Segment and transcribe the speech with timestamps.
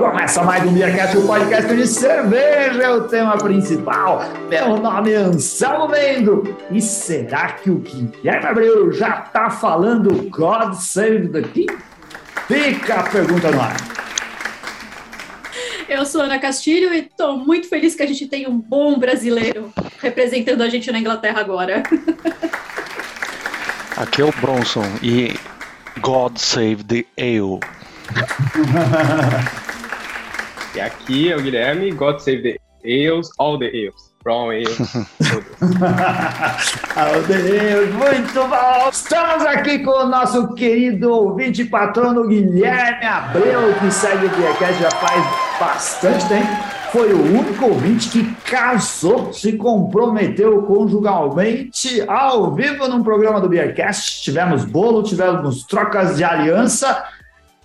[0.00, 4.24] começa mais um Beercast, o podcast de cerveja é o tema principal.
[4.48, 6.56] Meu nome é Anselmo Mendo.
[6.70, 11.76] E será que o Guilherme Abreu já tá falando God Save the King?
[12.48, 13.76] Fica a pergunta no ar.
[15.86, 19.70] Eu sou Ana Castilho e estou muito feliz que a gente tem um bom brasileiro
[20.00, 21.82] representando a gente na Inglaterra agora.
[23.98, 25.34] Aqui é o Bronson e
[26.00, 27.60] God Save the Ale.
[30.74, 34.10] e aqui é o Guilherme, God Save the Ales, all the ales.
[34.22, 34.78] Brown ales.
[36.96, 38.88] all the ales, muito bom!
[38.90, 44.90] Estamos aqui com o nosso querido ouvinte patrono Guilherme Abreu, que segue o Beercast já
[44.90, 45.24] faz
[45.58, 46.48] bastante tempo.
[46.92, 54.22] Foi o único ouvinte que casou, se comprometeu conjugalmente ao vivo num programa do Beercast.
[54.22, 57.04] Tivemos bolo, tivemos trocas de aliança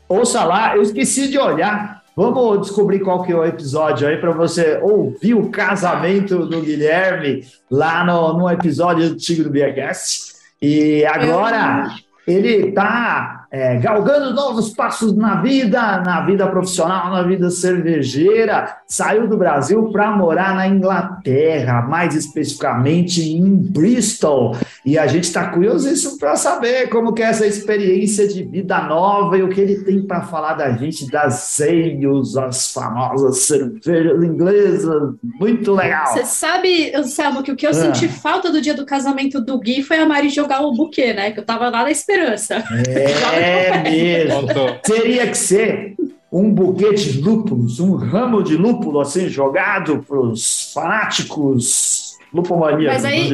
[0.07, 2.03] ouça lá, eu esqueci de olhar.
[2.15, 7.45] Vamos descobrir qual que é o episódio aí para você ouvir o casamento do Guilherme
[7.69, 10.35] lá no, no episódio antigo do Beercast.
[10.61, 11.93] E agora
[12.25, 18.79] ele está é, galgando novos passos na vida, na vida profissional, na vida cervejeira.
[18.85, 24.57] Saiu do Brasil para morar na Inglaterra, mais especificamente em Bristol.
[24.85, 29.37] E a gente está curiosíssimo para saber como que é essa experiência de vida nova
[29.37, 35.13] e o que ele tem para falar da gente das ales, as famosas cervejas inglesas.
[35.39, 36.07] Muito legal.
[36.07, 37.73] Você sabe, Anselmo, que o que eu ah.
[37.73, 41.31] senti falta do dia do casamento do Gui foi a Mari jogar o buquê, né?
[41.31, 42.61] Que eu tava lá na esperança.
[42.89, 43.44] É.
[43.45, 44.47] É mesmo.
[44.83, 45.95] Teria que ser
[46.31, 53.05] um buquê de lúpulos, um ramo de lúpulo assim jogado para os fanáticos lupomaníacos Mas
[53.05, 53.29] aí,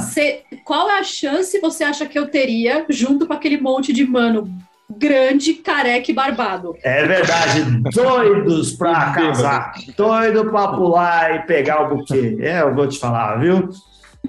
[0.00, 4.04] cê, qual é a chance você acha que eu teria junto com aquele monte de
[4.04, 4.46] mano
[4.90, 6.76] grande, careca e barbado?
[6.82, 12.36] É verdade, doidos para casar, doido para pular e pegar o buquê.
[12.40, 13.70] É, eu vou te falar, viu?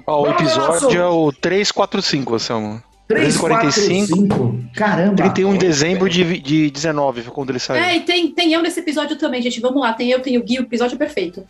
[0.07, 2.83] Ó, o episódio é o 345, Anselmo.
[3.07, 4.59] 345?
[4.75, 5.15] Caramba!
[5.15, 7.83] 31 de dezembro de, de 19 foi quando ele saiu.
[7.83, 9.59] É, e tem, tem eu nesse episódio também, gente.
[9.59, 11.43] Vamos lá, tem eu, tem o Gui, o episódio é perfeito.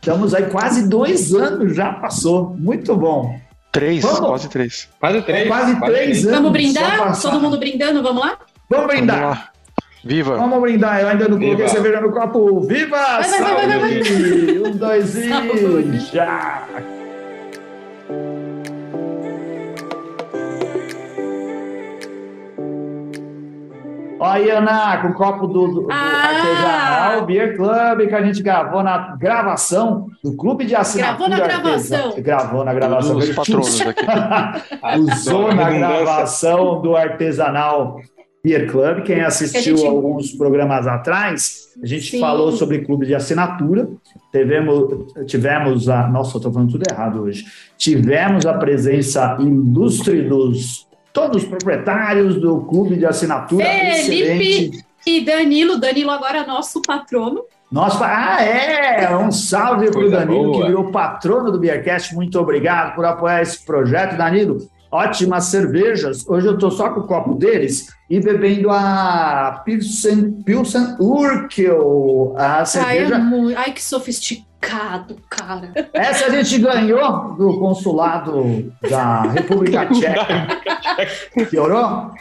[0.00, 2.56] Estamos aí quase dois anos, já passou.
[2.58, 3.38] Muito bom.
[3.72, 4.20] Três, vamos.
[4.20, 4.88] quase três.
[4.98, 5.44] Quase três.
[5.44, 6.38] É quase, quase três, três anos.
[6.38, 7.20] Vamos brindar?
[7.20, 8.38] Todo mundo brindando, vamos lá?
[8.68, 9.20] Vamos brindar.
[9.20, 9.50] Vamos lá.
[10.02, 10.36] Viva!
[10.36, 12.60] Vamos brindar, eu ainda não coloquei cerveja no copo.
[12.62, 12.96] Viva!
[12.96, 16.99] Vai, vai, vai, vai, vai, Um, dois e já!
[24.22, 26.28] Olha aí, Ana, com o copo do, do, do ah!
[26.28, 31.36] Artesanal Beer Club que a gente gravou na gravação do Clube de Assinatura.
[31.36, 32.14] Gravou na gravação.
[32.18, 33.16] Gravou na gravação.
[33.16, 34.04] Os patronos aqui.
[35.00, 37.98] Usou na gravação do Artesanal
[38.44, 39.04] Beer Club.
[39.04, 39.88] Quem assistiu gente...
[39.88, 42.20] alguns programas atrás, a gente Sim.
[42.20, 43.88] falou sobre clube de assinatura.
[44.30, 46.06] Tivemos, tivemos a.
[46.08, 47.46] Nossa, eu estou falando tudo errado hoje.
[47.78, 53.64] Tivemos a presença ilustre dos todos os proprietários do clube de assinatura.
[53.64, 55.78] Felipe e Danilo.
[55.78, 57.42] Danilo agora é nosso patrono.
[57.70, 59.16] Nosso, ah, é!
[59.16, 60.60] Um salve para o Danilo, boa.
[60.60, 62.14] que virou patrono do Beercast.
[62.14, 64.58] Muito obrigado por apoiar esse projeto, Danilo.
[64.90, 66.28] Ótimas cervejas.
[66.28, 72.64] Hoje eu estou só com o copo deles e bebendo a Pilsen, Pilsen Urkel, a
[72.64, 73.16] cerveja.
[73.16, 75.72] Ai, é Ai, que sofisticado, cara.
[75.92, 81.46] Essa a gente ganhou do consulado da República Tcheca.
[81.50, 82.12] Piorou?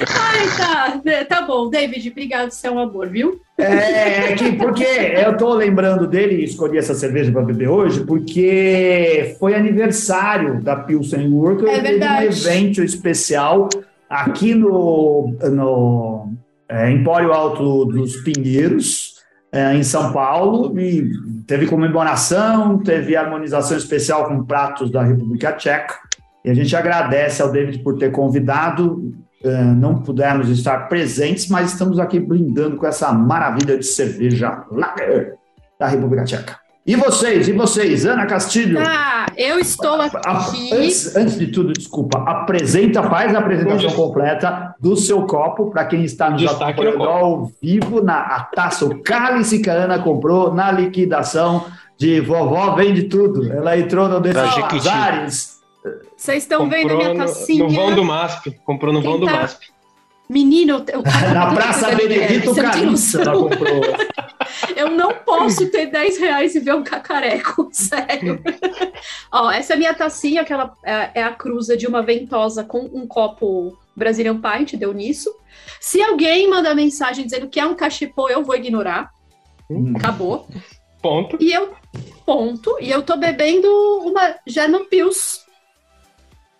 [0.00, 1.24] Ai, tá.
[1.28, 3.40] Tá bom, David, obrigado, você é um amor, viu?
[3.58, 9.36] É, que, porque eu tô lembrando dele e escolhi essa cerveja para beber hoje, porque
[9.38, 11.68] foi aniversário da Pilsen Work.
[11.68, 12.26] É verdade.
[12.26, 13.68] um evento especial
[14.08, 16.32] aqui no, no
[16.68, 19.13] é, Empório Alto dos Pinheiros,
[19.54, 21.12] é, em São Paulo, e
[21.46, 25.94] teve comemoração, teve harmonização especial com pratos da República Tcheca.
[26.44, 29.14] E a gente agradece ao David por ter convidado.
[29.44, 35.34] Uh, não pudemos estar presentes, mas estamos aqui brindando com essa maravilha de cerveja Lager
[35.78, 36.63] da República Tcheca.
[36.86, 38.78] E vocês, e vocês, Ana Castilho?
[38.78, 40.70] Ah, eu estou aqui.
[40.74, 46.04] Antes, antes, de tudo, desculpa, apresenta, faz a apresentação completa do seu copo para quem
[46.04, 50.70] está nos acompanhando ao vivo na a taça, o cálice que a Ana comprou na
[50.70, 51.64] liquidação
[51.96, 53.50] de vovó vende tudo.
[53.50, 55.54] Ela entrou no desses azares
[56.16, 57.64] vocês estão vendo a minha tacinha?
[57.64, 58.50] No, no vão do MASP.
[58.64, 59.26] Comprou no Quem vão tá...
[59.26, 59.66] do MASP.
[60.28, 61.02] Menino, eu,
[61.34, 63.82] na Praça Benedito Calista ela comprou.
[64.76, 68.42] Eu não posso ter 10 reais e ver um cacareco, sério.
[69.30, 72.64] Ó, essa é a minha tacinha, que ela é, é a cruza de uma ventosa
[72.64, 75.34] com um copo Brazilian Pint, deu nisso.
[75.80, 79.10] Se alguém manda mensagem dizendo que é um cachepô, eu vou ignorar.
[79.70, 79.94] Hum.
[79.96, 80.48] Acabou.
[81.00, 81.36] Ponto.
[81.40, 81.74] E eu,
[82.24, 82.76] ponto.
[82.80, 83.68] E eu tô bebendo
[84.04, 85.44] uma German Pils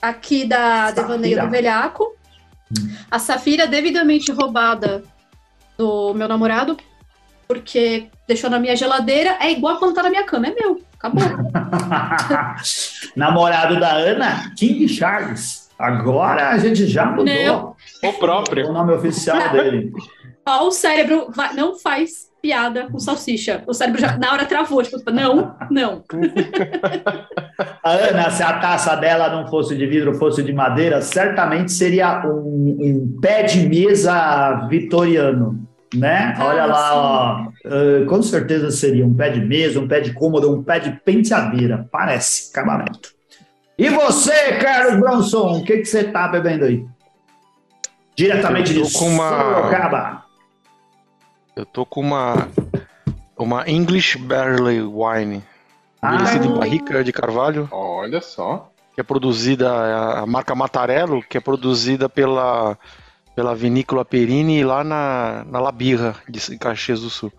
[0.00, 1.02] aqui da Safira.
[1.02, 2.14] Devaneio do Velhaco.
[3.10, 5.02] A Safira devidamente roubada
[5.76, 6.76] do meu namorado,
[7.46, 9.37] porque deixou na minha geladeira.
[9.41, 10.81] É igual quando tá na minha cama, é meu.
[10.99, 11.23] Acabou.
[13.17, 15.69] Namorado da Ana, King Charles.
[15.79, 17.75] Agora a gente já mudou Não.
[18.02, 18.69] O próprio.
[18.69, 19.93] o nome oficial dele.
[20.46, 23.62] Ó, o cérebro vai- não faz piada com salsicha.
[23.67, 26.05] O cérebro já na hora travou, tipo, não, não.
[27.82, 32.23] A Ana, se a taça dela não fosse de vidro, fosse de madeira, certamente seria
[32.26, 36.35] um, um pé de mesa vitoriano, né?
[36.37, 37.49] Ah, Olha lá, ó.
[37.67, 40.91] Ah, com certeza seria um pé de mesa, um pé de cômodo, um pé de
[41.05, 41.88] penteadeira.
[41.91, 43.12] Parece, acabamento.
[43.79, 46.85] E você, Carlos Bronson, o que, que você tá bebendo aí?
[48.17, 50.25] Diretamente Eu de com uma- Sorocaba.
[51.56, 52.49] Eu tô com uma
[53.37, 55.43] uma English Barley Wine,
[56.00, 58.70] Ah, envelhecida em barrica de carvalho, Olha só.
[58.94, 62.79] que é produzida a, a marca Matarello, que é produzida pela
[63.34, 67.32] pela vinícola Perini lá na, na Labirra de Caxias do Sul.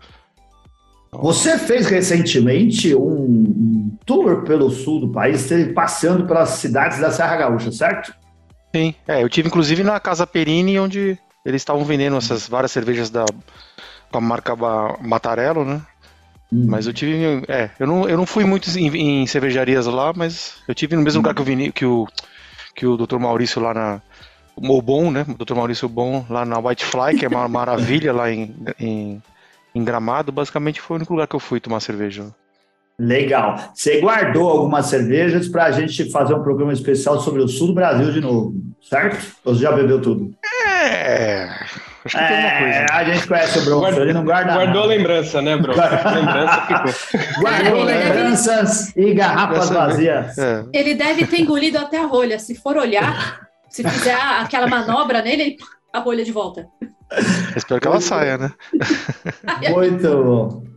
[1.12, 7.72] Você fez recentemente um, tour pelo sul do país, passeando pelas cidades da Serra Gaúcha,
[7.72, 8.14] certo?
[8.74, 13.08] Sim, é, eu tive inclusive na Casa Perini, onde eles estavam vendendo essas várias cervejas
[13.08, 13.24] da
[14.10, 14.54] com a marca
[15.00, 15.80] Matarello, né?
[16.52, 20.54] Mas eu tive, é, eu não, eu não fui muito em, em cervejarias lá, mas
[20.68, 22.06] eu tive no mesmo lugar que o Vini, que o
[22.76, 23.18] que o Dr.
[23.18, 24.02] Maurício lá na
[24.56, 25.24] o Bom, né?
[25.28, 25.54] O Dr.
[25.54, 29.22] Maurício Bom lá na Whitefly, que é uma maravilha lá em, em,
[29.74, 32.24] em Gramado, basicamente foi o único lugar que eu fui tomar cerveja.
[32.98, 33.58] Legal.
[33.74, 37.74] Você guardou algumas cervejas para a gente fazer um programa especial sobre o sul do
[37.74, 38.54] Brasil de novo,
[38.88, 39.22] certo?
[39.44, 40.34] Ou você já bebeu tudo?
[40.64, 41.44] É,
[42.06, 42.86] acho que tem uma É, coisa.
[42.94, 44.86] a gente conhece o Bronson, ele não guarda Guardou nada.
[44.86, 45.74] lembrança, né, bro?
[45.78, 47.20] A lembrança ficou.
[47.42, 50.38] Guardou lembranças e garrafas vazias.
[50.38, 52.38] É, Ele deve ter engolido até a rolha.
[52.38, 55.56] Se for olhar, se fizer aquela manobra nele, ele
[55.92, 56.68] a rolha de volta.
[57.56, 58.52] espero que ela saia, né?
[59.72, 60.76] Muito bom.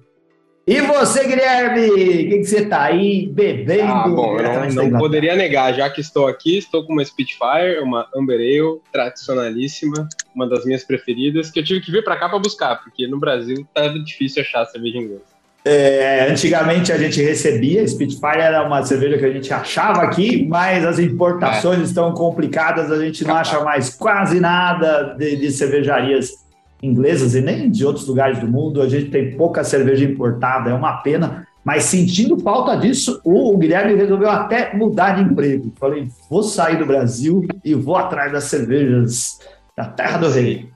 [0.70, 1.90] E você, Guilherme?
[1.90, 3.92] O que, que você tá aí bebendo?
[3.92, 7.80] Ah, bom, eu não, não poderia negar, já que estou aqui, estou com uma Spitfire,
[7.82, 12.30] uma Amber Ale, tradicionalíssima, uma das minhas preferidas, que eu tive que vir para cá
[12.30, 15.39] para buscar, porque no Brasil tá difícil achar cerveja inglesa.
[15.64, 20.86] É, antigamente a gente recebia, Spitfire era uma cerveja que a gente achava aqui, mas
[20.86, 26.48] as importações estão complicadas, a gente não acha mais quase nada de, de cervejarias
[26.82, 28.82] inglesas e nem de outros lugares do mundo.
[28.82, 31.46] A gente tem pouca cerveja importada, é uma pena.
[31.64, 35.74] Mas sentindo falta disso, o Guilherme resolveu até mudar de emprego.
[35.78, 39.40] Falei, vou sair do Brasil e vou atrás das cervejas
[39.76, 40.70] da Terra do Rei.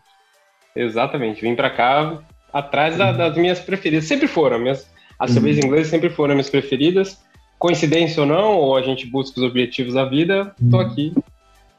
[0.75, 2.19] Exatamente, vim para cá
[2.53, 4.05] atrás da- das minhas preferidas.
[4.05, 4.87] Sempre foram, minhas,
[5.19, 5.33] as Uhum.
[5.35, 7.17] cervejas inglesas sempre foram minhas preferidas.
[7.57, 10.83] Coincidência ou não, ou a gente busca os objetivos da vida, tô Uhum.
[10.83, 11.13] aqui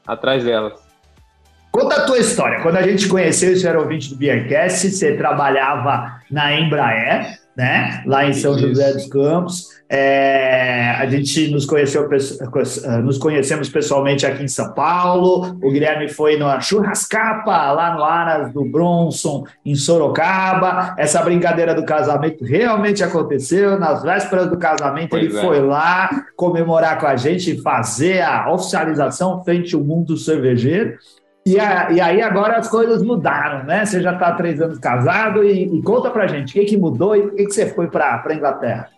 [0.05, 0.73] atrás delas.
[1.71, 2.61] Conta a tua história.
[2.61, 8.03] Quando a gente conheceu, você era ouvinte do Beercast, você trabalhava na Embraer, né?
[8.05, 8.67] Lá em São Isso.
[8.67, 9.75] José dos Campos.
[9.87, 12.39] É, a gente nos conheceu, pesso-
[13.03, 15.57] nos conhecemos pessoalmente aqui em São Paulo.
[15.61, 20.95] O Guilherme foi na churrascapa lá no Aras do Bronson, em Sorocaba.
[20.97, 23.79] Essa brincadeira do casamento realmente aconteceu.
[23.79, 25.41] Nas vésperas do casamento, Pois ele é.
[25.41, 30.97] foi lá comemorar com a gente e fazer a oficialização frente ao mundo cervejeiro.
[31.47, 33.85] E, a- e aí agora as coisas mudaram, né?
[33.85, 36.77] Você já está há três anos casado e, e conta pra gente o que, que
[36.77, 38.89] mudou e por que, que você foi para a Inglaterra.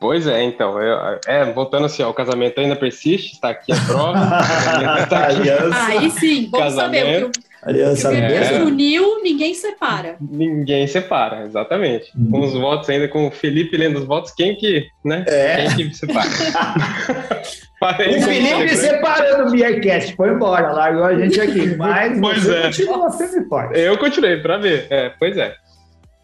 [0.00, 3.76] Pois é, então, eu- é, voltando assim, ó, o casamento ainda persiste, está aqui a
[3.86, 4.18] prova.
[5.08, 5.48] Tá aqui.
[5.74, 7.30] Aí sim, bom saber.
[7.62, 8.14] Aliança.
[8.14, 8.62] É.
[8.62, 10.16] uniu, ninguém separa.
[10.20, 12.10] Ninguém separa, exatamente.
[12.16, 12.30] Uhum.
[12.30, 15.24] Com os votos ainda, com o Felipe lendo os votos, quem que, né?
[15.26, 15.66] É.
[15.74, 16.28] Quem que separa?
[17.80, 18.76] Parei O Felipe sempre.
[18.76, 21.74] separando o Beercast, foi embora, largou a gente aqui.
[21.76, 22.62] Mas Pois você é.
[22.62, 23.78] continua firme e forte.
[23.80, 25.54] Eu continuei pra ver, é, pois é.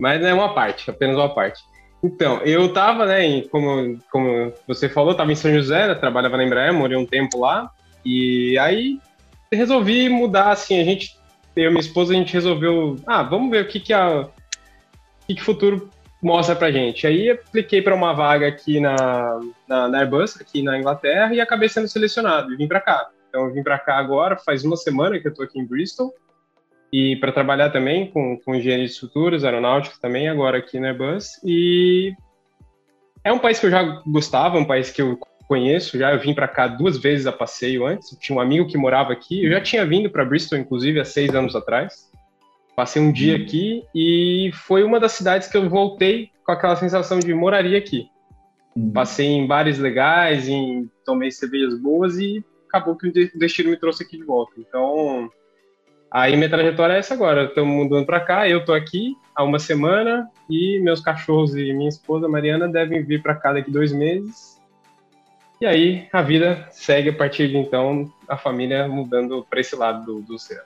[0.00, 1.60] Mas é uma parte, apenas uma parte.
[2.02, 6.36] Então, eu tava, né, em- como, como você falou, tava em São José, né, trabalhava
[6.36, 7.70] na Embraer, morei um tempo lá,
[8.04, 8.98] e aí
[9.52, 11.12] resolvi mudar, assim, a gente,
[11.56, 14.30] eu e minha esposa, a gente resolveu, ah, vamos ver o que que a, o
[15.26, 15.88] que que futuro
[16.22, 17.06] mostra pra gente.
[17.06, 21.68] Aí apliquei para uma vaga aqui na, na, na Airbus, aqui na Inglaterra, e acabei
[21.68, 23.08] sendo selecionado, e vim pra cá.
[23.28, 26.12] Então, eu vim pra cá agora, faz uma semana que eu tô aqui em Bristol,
[26.92, 31.42] e para trabalhar também com, com engenharia de estruturas, aeronáutica também, agora aqui na Airbus.
[31.44, 32.14] E
[33.22, 35.18] é um país que eu já gostava, um país que eu
[35.54, 36.12] conheço já.
[36.12, 38.16] Eu vim para cá duas vezes a passeio antes.
[38.20, 39.44] Tinha um amigo que morava aqui.
[39.44, 42.10] Eu já tinha vindo para Bristol, inclusive, há seis anos atrás.
[42.74, 47.20] Passei um dia aqui e foi uma das cidades que eu voltei com aquela sensação
[47.20, 48.08] de moraria aqui.
[48.74, 48.90] Uhum.
[48.92, 54.02] Passei em bares legais, em, tomei cervejas boas e acabou que o destino me trouxe
[54.02, 54.54] aqui de volta.
[54.58, 55.30] Então,
[56.10, 57.44] aí minha trajetória é essa agora.
[57.44, 61.88] Estamos mudando para cá, eu estou aqui há uma semana e meus cachorros e minha
[61.88, 64.53] esposa Mariana devem vir para cá daqui dois meses.
[65.60, 70.04] E aí a vida segue a partir de então, a família mudando para esse lado
[70.04, 70.64] do, do oceano.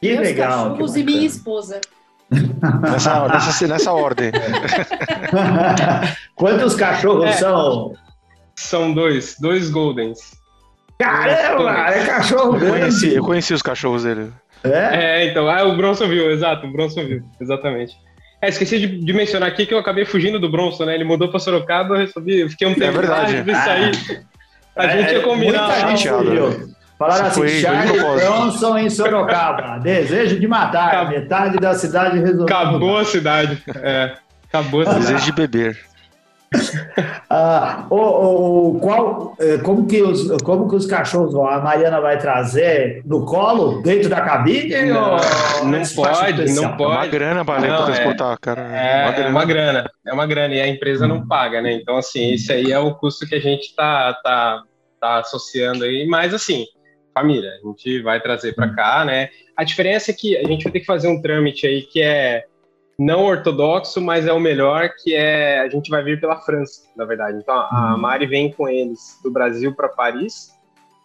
[0.00, 0.70] Que Meus legal.
[0.70, 1.80] Cachorros e minha esposa.
[2.30, 4.30] Nessa, nessa, nessa ordem.
[6.34, 7.94] Quantos cachorros é, são?
[8.54, 10.38] São dois, dois Goldens.
[10.98, 14.30] Caramba, é cachorro eu conheci, eu conheci os cachorros dele.
[14.62, 15.22] É?
[15.22, 17.96] é, então, ah, o Bronson viu, exato, o Bronson viu, exatamente.
[18.42, 20.94] É, esqueci de, de, mencionar aqui que eu acabei fugindo do Bronson, né?
[20.94, 23.42] Ele mudou pra Sorocaba, eu resolvi, fiquei um é tempo é verdade.
[23.42, 24.24] de sair.
[24.74, 25.66] Ah, a gente ia combinar.
[25.66, 26.08] Muita gente
[26.98, 29.78] Falaram assim, Charlie Bronson em Sorocaba.
[29.82, 30.88] Desejo de matar.
[30.88, 31.18] Acabou.
[31.18, 32.44] Metade da cidade resolveu.
[32.44, 33.62] Acabou a cidade.
[33.76, 34.16] É.
[34.48, 35.06] Acabou a cidade.
[35.06, 35.89] Desejo de beber.
[37.30, 41.46] ah, o, o, qual, é, como, que os, como que os cachorros vão?
[41.46, 44.74] A Mariana vai trazer no colo, dentro da cabine?
[44.86, 45.16] Não,
[45.64, 46.92] não pode, não pode.
[46.92, 48.60] É uma grana para transportar, é, cara.
[48.62, 49.28] É, uma grana.
[49.28, 51.72] é uma grana, é uma grana e a empresa não paga, né?
[51.72, 54.62] Então, assim, esse aí é o custo que a gente tá, tá,
[55.00, 56.66] tá associando aí, mas assim,
[57.14, 57.50] família.
[57.62, 59.28] A gente vai trazer para cá, né?
[59.56, 62.44] A diferença é que a gente vai ter que fazer um trâmite aí que é
[63.00, 67.06] não ortodoxo, mas é o melhor, que é a gente vai vir pela França, na
[67.06, 67.38] verdade.
[67.38, 67.98] Então a uhum.
[67.98, 70.50] Mari vem com eles do Brasil para Paris.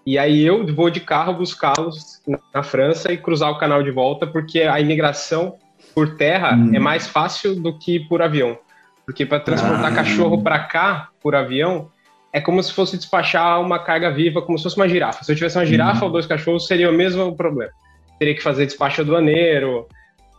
[0.05, 2.21] E aí eu vou de carro buscá-los
[2.53, 5.55] na França e cruzar o canal de volta, porque a imigração
[5.95, 6.75] por terra uhum.
[6.75, 8.57] é mais fácil do que por avião.
[9.05, 9.95] Porque para transportar ah.
[9.95, 11.89] cachorro para cá por avião,
[12.33, 15.23] é como se fosse despachar uma carga viva, como se fosse uma girafa.
[15.23, 16.07] Se eu tivesse uma girafa uhum.
[16.07, 17.71] ou dois cachorros, seria o mesmo problema.
[18.19, 19.87] Teria que fazer despacho aduaneiro,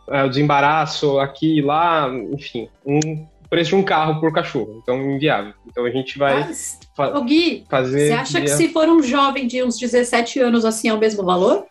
[0.07, 4.79] uh, desembaraço aqui e lá, enfim, um preço de um carro por cachorro.
[4.81, 5.53] Então, inviável.
[5.65, 8.07] Então, a gente vai Mas, fa Gui, fazer...
[8.07, 11.23] Você acha que se for um jovem de uns 17 anos, assim, é o mesmo
[11.23, 11.65] valor?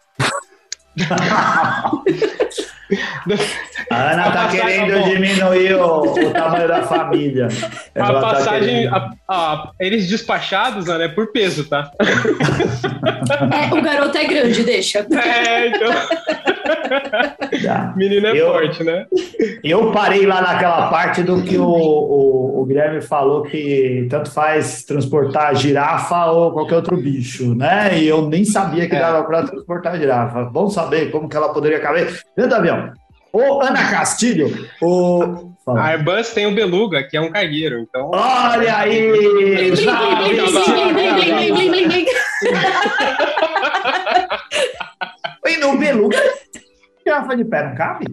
[3.91, 7.49] A Ana tá querendo diminuir o, o, tamanho da família.
[7.95, 11.91] Ela a tá passagem, tá a, a, eles despachados, né, é por peso, tá?
[12.01, 15.07] É, o garoto é grande, deixa.
[15.17, 15.93] É, então.
[17.97, 19.07] Menino é eu, forte, né?
[19.63, 24.85] Eu parei lá naquela parte do que o, o, o Guilherme falou que tanto faz
[24.85, 27.99] transportar girafa ou qualquer outro bicho, né?
[27.99, 29.01] E eu nem sabia que é.
[29.01, 30.45] dava para transportar girafa.
[30.45, 32.93] Bom saber como que ela poderia caber dentro do avião.
[33.37, 35.53] Ô, Ana Castilho, o.
[35.67, 38.11] A Airbus tem o Beluga, que é um cargueiro, então.
[38.15, 39.11] Olha aí!
[45.45, 46.19] E no Beluga,
[47.05, 48.07] girafa de pé não cabe?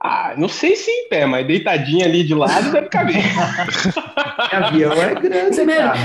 [0.00, 3.16] Ah, não sei se em pé, mas deitadinha ali de lado deve caber.
[4.52, 5.60] avião é grande,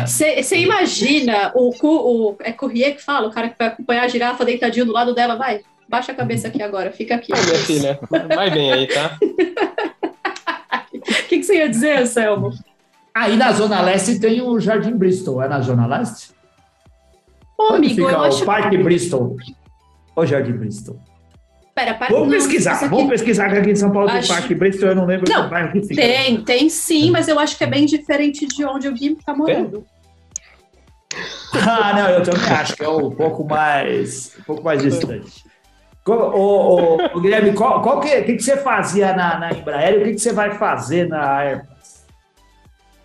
[0.05, 4.45] Você imagina o, o é Courrier que fala, o cara que vai acompanhar a girafa
[4.45, 5.61] deitadinho do lado dela, vai?
[5.87, 7.31] Baixa a cabeça aqui agora, fica aqui.
[7.31, 7.99] minha filha,
[8.33, 9.17] vai bem aí, tá?
[10.93, 12.51] O que, que você ia dizer, Anselmo?
[13.13, 16.31] Aí na Zona Leste tem o Jardim Bristol, é na Zona Leste?
[17.57, 18.83] Ô, Onde amigo, fica o Parque que...
[18.83, 19.37] Bristol?
[20.15, 20.99] O Jardim Bristol.
[21.75, 22.87] Pera, para, vamos não, pesquisar, aqui...
[22.87, 24.27] vamos pesquisar que aqui em São Paulo acho...
[24.27, 26.01] tem Parque Bristol, eu não lembro não, bairro que fica.
[26.01, 29.35] Tem, tem sim, mas eu acho que é bem diferente de onde o Gui tá
[29.35, 29.85] morando.
[31.53, 35.43] Ah, não, eu também acho que é um pouco mais, um pouco mais distante.
[36.05, 39.97] O, o, o, Guilherme, qual, qual que, que, que você fazia na, na Embraer e
[39.97, 42.03] o que, que você vai fazer na Airbus?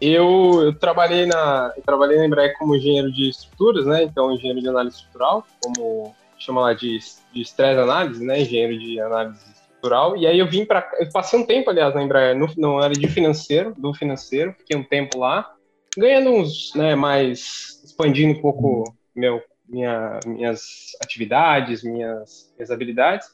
[0.00, 4.02] Eu, eu, trabalhei na eu trabalhei na Embraer como engenheiro de estruturas, né?
[4.02, 6.98] Então, engenheiro de análise estrutural, como chama lá de,
[7.32, 8.40] de stress análise, né?
[8.40, 10.16] Engenheiro de análise estrutural.
[10.16, 12.96] E aí eu vim para eu passei um tempo, aliás, na Embraer, no, no área
[12.96, 15.52] de financeiro, do financeiro, fiquei um tempo lá,
[15.96, 23.28] ganhando uns, né, mais expandindo um pouco meu minha, minhas atividades, minhas, minhas habilidades.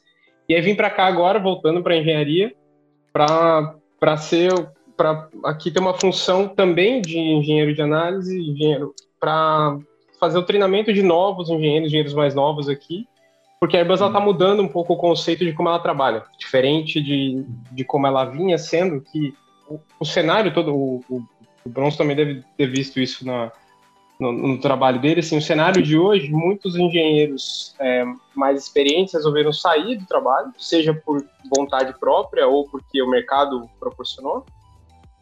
[0.47, 2.53] E aí vim para cá agora, voltando para engenharia,
[3.11, 4.51] para ser
[4.95, 9.77] para aqui ter uma função também de engenheiro de análise, engenheiro para
[10.19, 13.05] fazer o treinamento de novos engenheiros, engenheiros mais novos aqui,
[13.59, 17.45] porque a Airbus está mudando um pouco o conceito de como ela trabalha, diferente de,
[17.71, 19.33] de como ela vinha sendo, que
[19.67, 21.23] o, o cenário todo, o, o,
[21.65, 23.51] o Bronze também deve ter visto isso na,
[24.19, 25.19] no, no, trabalho dele.
[25.19, 30.93] Assim, o cenário de hoje, muitos engenheiros é, mais experientes resolveram sair do trabalho, seja
[30.93, 31.23] por
[31.55, 34.45] vontade própria ou porque o mercado proporcionou.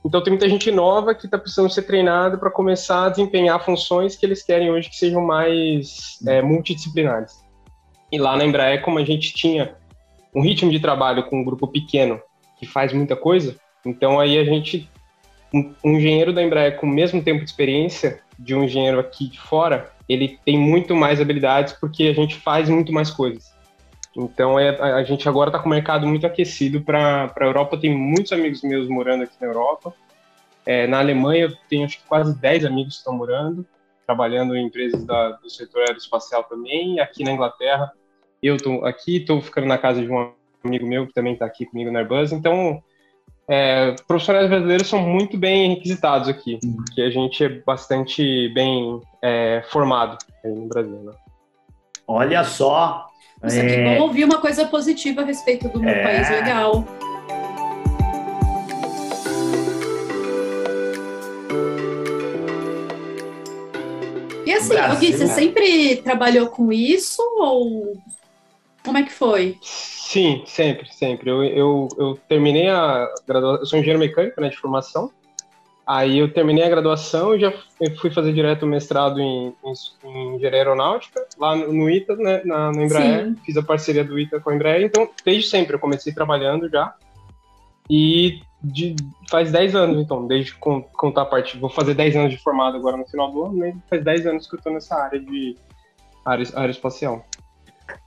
[0.06, 4.18] Então tem muita gente nova que está precisando ser treinada para começar a desempenhar funções
[4.18, 7.42] que eles querem hoje que sejam mais é, multidisciplinares.
[8.12, 9.76] E lá na Embraer, como a gente tinha
[10.36, 12.20] um ritmo de trabalho com um grupo pequeno
[12.60, 14.90] que faz muita coisa, então aí a gente,
[15.54, 19.28] um, um engenheiro da Embraer com o mesmo tempo de experiência de um engenheiro aqui
[19.28, 23.54] de fora, ele tem muito mais habilidades porque a gente faz muito mais coisas.
[24.16, 27.78] Então é, a gente agora está com o mercado muito aquecido para a Europa.
[27.78, 29.94] Tem muitos amigos meus morando aqui na Europa.
[30.66, 33.66] É, na Alemanha eu tenho acho que quase 10 amigos que estão morando,
[34.06, 37.00] trabalhando em empresas da, do setor aeroespacial também.
[37.00, 37.92] Aqui na Inglaterra,
[38.42, 40.32] eu estou aqui, estou ficando na casa de um
[40.64, 42.32] amigo meu que também está aqui comigo na Airbus.
[42.32, 42.84] Então,
[43.50, 49.64] é, profissionais brasileiros são muito bem requisitados aqui, porque a gente é bastante bem é,
[49.70, 51.00] formado no Brasil.
[51.04, 51.12] Né?
[52.08, 53.08] Olha só,
[53.42, 53.68] nossa, é...
[53.68, 56.04] que bom ouvir uma coisa positiva a respeito do meu é...
[56.04, 56.86] país, legal.
[64.46, 65.34] E assim, Brasil, Gui, você né?
[65.34, 67.98] sempre trabalhou com isso ou
[68.84, 69.58] como é que foi?
[69.62, 71.30] Sim, sempre, sempre.
[71.30, 75.12] Eu, eu, eu terminei a graduação, eu sou engenheiro mecânico né, de formação,
[75.86, 77.54] Aí eu terminei a graduação e já
[78.00, 79.74] fui fazer direto o mestrado em, em,
[80.06, 83.26] em engenharia aeronáutica, lá no, no ITA, né, na, no Embraer.
[83.26, 83.36] Sim.
[83.46, 84.84] Fiz a parceria do ITA com a Embraer.
[84.84, 86.96] Então, desde sempre, eu comecei trabalhando já.
[87.90, 88.96] E de,
[89.30, 91.58] faz 10 anos, então, desde contar a parte.
[91.58, 93.76] Vou fazer 10 anos de formado agora no final do ano, né?
[93.90, 95.58] Faz 10 anos que eu estou nessa área de
[96.26, 97.26] área aeroespacial.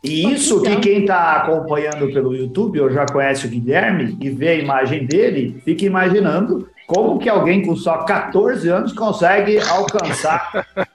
[0.03, 4.49] E isso que quem está acompanhando pelo YouTube ou já conhece o Guilherme e vê
[4.49, 10.67] a imagem dele, fica imaginando como que alguém com só 14 anos consegue alcançar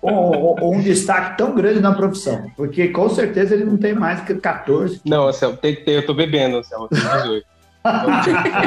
[0.00, 2.50] um, um, destaque tão grande na profissão?
[2.56, 5.00] Porque com certeza ele não tem mais que 14.
[5.04, 7.56] Não, Anselmo, tem que ter, eu tô bebendo, Anselmo, eu tenho 18.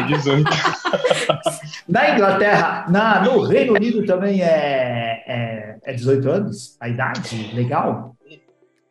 [0.07, 0.49] 18.
[1.87, 8.15] na Inglaterra, na, no Reino Unido também é, é, é 18 anos a idade legal?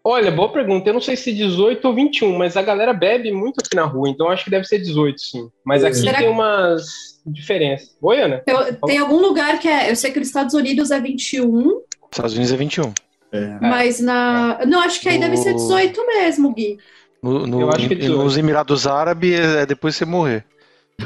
[0.05, 0.89] Olha, boa pergunta.
[0.89, 4.09] Eu não sei se 18 ou 21, mas a galera bebe muito aqui na rua,
[4.09, 5.51] então acho que deve ser 18, sim.
[5.65, 7.97] Mas aqui Será tem umas diferenças.
[8.01, 8.43] Oi, Ana?
[8.47, 9.91] Eu, tem algum lugar que é.
[9.91, 11.83] Eu sei que nos Estados Unidos é 21.
[12.11, 12.93] Estados Unidos é 21.
[13.33, 13.59] É.
[13.61, 14.61] Mas na.
[14.67, 15.23] Não, acho que aí no...
[15.23, 16.79] deve ser 18 mesmo, Gui.
[17.23, 20.45] No, no, eu acho que é nos Emirados Árabes é depois você morrer.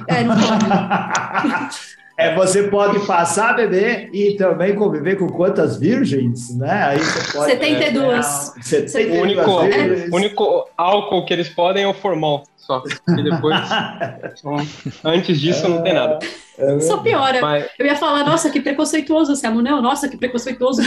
[0.09, 1.93] É, não pode.
[2.17, 6.85] É, você pode passar a beber e também conviver com quantas virgens, né?
[6.85, 7.51] Aí você pode.
[7.53, 8.27] 72.
[8.59, 12.45] É, 72 o único, o único álcool que eles podem é o formol.
[12.57, 12.83] Só.
[13.09, 13.57] E depois.
[15.05, 16.19] antes disso, não tem nada.
[16.59, 17.41] É só piora.
[17.41, 17.67] Mas...
[17.79, 19.63] Eu ia falar, nossa, que preconceituoso, Samu.
[19.63, 20.81] Não, nossa, que preconceituoso.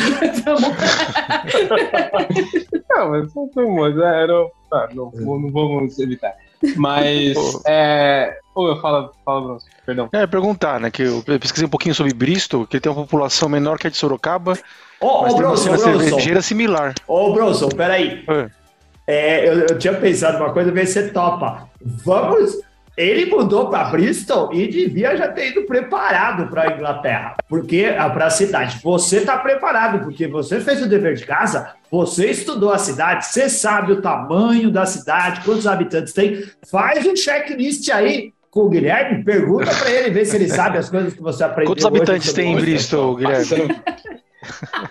[2.89, 6.33] não, mas são mas é, não, tá, não, não vamos evitar.
[6.77, 7.35] Mas.
[7.65, 10.09] é, Ô, eu falo, falo, Bruno, perdão.
[10.11, 10.89] É, perguntar, né?
[10.89, 13.89] Que eu pesquisei um pouquinho sobre Bristol, que ele tem uma população menor que a
[13.89, 14.57] de Sorocaba.
[14.99, 16.93] Ô, mas ô, tem Bronson, uma cervejeira similar.
[17.07, 18.23] Ô, Bronson, peraí.
[18.27, 18.49] É.
[19.07, 21.69] É, eu, eu, tinha pensado uma coisa, ver se você topa.
[21.79, 22.57] Vamos
[22.97, 28.27] ele mudou para Bristol e devia já ter ido preparado para a Inglaterra, porque para
[28.27, 28.79] a cidade.
[28.81, 33.49] Você está preparado, porque você fez o dever de casa, você estudou a cidade, você
[33.49, 36.45] sabe o tamanho da cidade, quantos habitantes tem.
[36.71, 40.89] Faz um checklist aí com o Guilherme, pergunta para ele, ver se ele sabe as
[40.89, 41.71] coisas que você aprendeu.
[41.73, 43.81] Quantos habitantes tem em Bristol, Guilherme?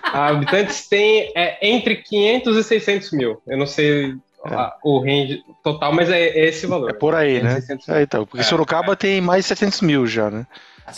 [0.13, 3.41] habitantes tem é, entre 500 e 600 mil.
[3.47, 4.11] Eu não sei
[4.45, 4.71] é.
[4.83, 6.91] o range total, mas é esse valor.
[6.91, 7.57] É por aí, né?
[7.87, 8.95] É, então, porque é, Sorocaba é.
[8.95, 10.45] tem mais de 700 mil já, né?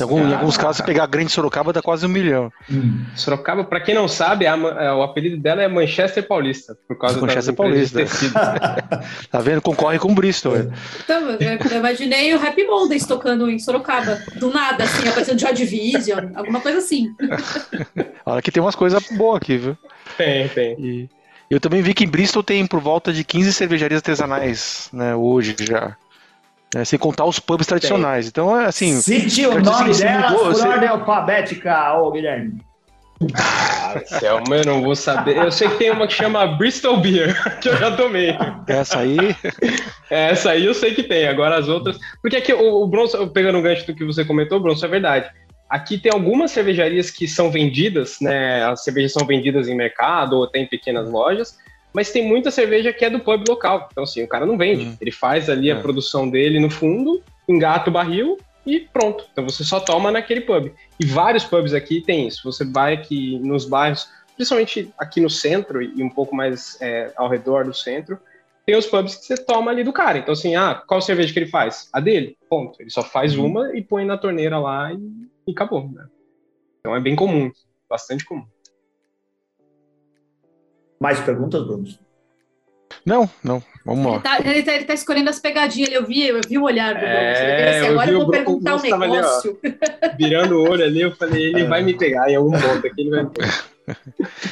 [0.01, 2.51] Algum, em alguns casos, pegar a grande Sorocaba, dá quase um milhão.
[2.69, 3.05] Hum.
[3.15, 7.19] Sorocaba, para quem não sabe, a, é, o apelido dela é Manchester Paulista, por causa
[7.21, 7.99] Manchester Paulista.
[9.31, 9.61] tá vendo?
[9.61, 10.57] Concorre com o Bristol.
[10.57, 10.67] É.
[11.03, 16.31] Então, eu imaginei o Happy Mondays tocando em Sorocaba, do nada, assim, aparecendo Joy Division,
[16.35, 17.07] alguma coisa assim.
[18.25, 19.77] Olha que tem umas coisas boas aqui, viu?
[20.17, 20.75] Tem, tem.
[20.79, 21.09] E...
[21.49, 25.55] Eu também vi que em Bristol tem por volta de 15 cervejarias artesanais, né, hoje
[25.59, 25.95] já.
[26.75, 28.25] É, sem contar os pubs tradicionais.
[28.25, 28.29] Tem.
[28.29, 28.99] Então, é assim.
[29.01, 30.67] Cite o nome assim, delas mudou, por você...
[30.67, 32.61] ordem alfabética, ô Guilherme.
[33.33, 35.37] Ah, Selma, eu não vou saber.
[35.37, 38.37] Eu sei que tem uma que chama Bristol Beer, que eu já tomei.
[38.67, 39.17] Essa aí?
[40.09, 41.27] Essa aí eu sei que tem.
[41.27, 41.97] Agora as outras.
[42.21, 45.31] Porque aqui o, o Bronson, pegando o gancho do que você comentou, Bronson, é verdade.
[45.69, 48.63] Aqui tem algumas cervejarias que são vendidas, né?
[48.63, 51.57] As cervejas são vendidas em mercado ou tem pequenas lojas,
[51.97, 53.89] mas tem muita cerveja que é do pub local.
[53.91, 54.85] Então, assim, o cara não vende.
[54.85, 54.97] Hum.
[55.01, 55.73] Ele faz ali é.
[55.73, 59.25] a produção dele no fundo, engata o barril e pronto.
[59.31, 60.71] Então você só toma naquele pub.
[60.99, 62.43] E vários pubs aqui tem isso.
[62.43, 67.27] Você vai aqui nos bairros, principalmente aqui no centro e um pouco mais é, ao
[67.27, 68.19] redor do centro,
[68.63, 70.19] tem os pubs que você toma ali do cara.
[70.19, 71.89] Então, assim, ah, qual cerveja que ele faz?
[71.91, 72.37] A dele.
[72.47, 72.79] Ponto.
[72.79, 73.47] Ele só faz Uhum.
[73.47, 74.99] uma e põe na torneira lá e,
[75.47, 75.89] e acabou.
[75.89, 76.05] Né?
[76.79, 77.49] Então é bem comum,
[77.89, 78.45] bastante comum.
[80.99, 81.85] Mais perguntas, Bruno?
[83.05, 83.61] Não, não.
[83.85, 84.19] Vamos Ele lá.
[84.21, 86.99] tá, ele, tá, ele tá escolhendo as pegadinhas, eu vi, eu vi o olhar do
[87.05, 87.69] É, Bruno.
[87.69, 89.15] Assim, eu agora eu vou Bruno- perguntar um o Bruno tava ali, ó.
[89.15, 89.59] negócio.
[90.17, 93.09] Virando o olho ali, eu falei, ele vai me pegar em algum ponto aqui, ele
[93.09, 93.63] vai me pegar.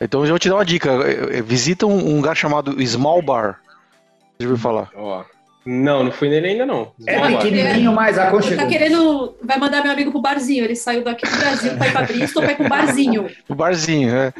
[0.00, 0.90] Então eu vou te dar uma dica.
[0.92, 3.58] Eh, eh, Visita um, lugar chamado Small Bar.
[4.38, 4.90] Você ouviu falar?
[4.94, 5.24] Ó.
[5.70, 6.92] Não, não fui nele ainda não.
[7.06, 7.40] É Vamos lá.
[7.42, 8.70] pequenininho, mas Tá aconchegante.
[8.72, 9.36] querendo.
[9.42, 10.64] Vai mandar meu amigo pro barzinho.
[10.64, 13.28] Ele saiu daqui do Brasil pra ir pra Bristol ir pro barzinho.
[13.46, 14.32] O barzinho, né?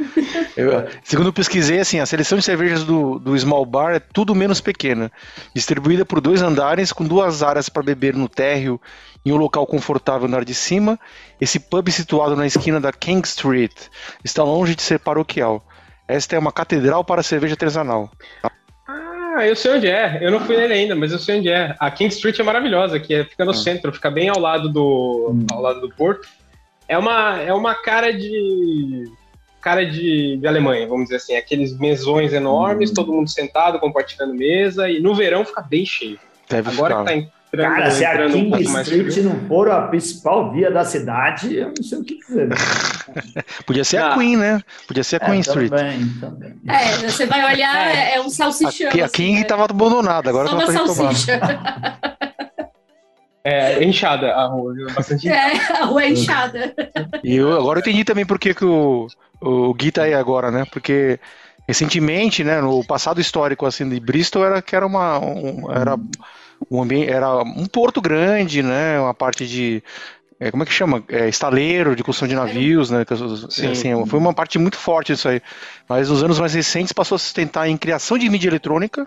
[0.56, 4.34] Eu- segundo eu pesquisei, assim, a seleção de cervejas do, do Small Bar é tudo
[4.34, 5.12] menos pequena.
[5.54, 8.80] Distribuída por dois andares, com duas áreas para beber no térreo
[9.26, 10.98] em um local confortável no andar de cima.
[11.38, 13.72] Esse pub situado na esquina da King Street
[14.24, 15.62] está longe de ser paroquial.
[16.08, 18.10] Esta é uma catedral para cerveja artesanal.
[19.38, 20.18] Ah, eu sei onde é.
[20.20, 21.76] Eu não fui nele ainda, mas eu sei onde é.
[21.78, 25.30] A King Street é maravilhosa, que é- fica no centro, fica bem ao lado do,
[25.32, 25.46] Hum.
[25.52, 26.26] ao lado do porto.
[26.88, 29.04] É uma, é uma cara de
[29.60, 32.94] cara de, de Alemanha, vamos dizer assim, aqueles mesões enormes, Hum.
[32.94, 36.18] todo mundo sentado, compartilhando mesa, e no verão fica bem cheio.
[36.48, 37.12] Deve Agora ficar.
[37.14, 40.70] que tá entrando, Cara, se a um King mais Street não for a principal via
[40.70, 42.48] da cidade, eu não sei o que dizer.
[43.66, 44.14] Podia ser a Ah.
[44.18, 44.62] Queen, né?
[44.86, 45.70] Podia ser a Queen É, Street.
[45.70, 46.54] Também, também.
[46.68, 48.88] É, você vai olhar, é, é um salsichão.
[48.88, 49.40] A, a assim, King né?
[49.42, 50.94] estava abandonada, agora Só ela uma tá retomada.
[51.14, 51.40] salsicha.
[53.44, 55.28] É, enxada a rua, bastante.
[55.28, 56.74] É, a rua é inchada.
[57.24, 59.06] E eu, agora eu entendi também por que, que o,
[59.40, 60.64] o Gui tá aí agora, né?
[60.70, 61.18] Porque
[61.66, 65.96] recentemente, né, no passado histórico assim de Bristol era que era uma um, era
[66.70, 69.00] um ambiente, era um porto grande, né?
[69.00, 69.82] Uma parte de
[70.40, 71.02] é, como é que chama?
[71.08, 73.04] É, estaleiro, de construção de navios, né?
[73.10, 75.42] Assim, foi uma parte muito forte disso aí.
[75.88, 79.06] Mas nos anos mais recentes passou a se sustentar em criação de mídia eletrônica,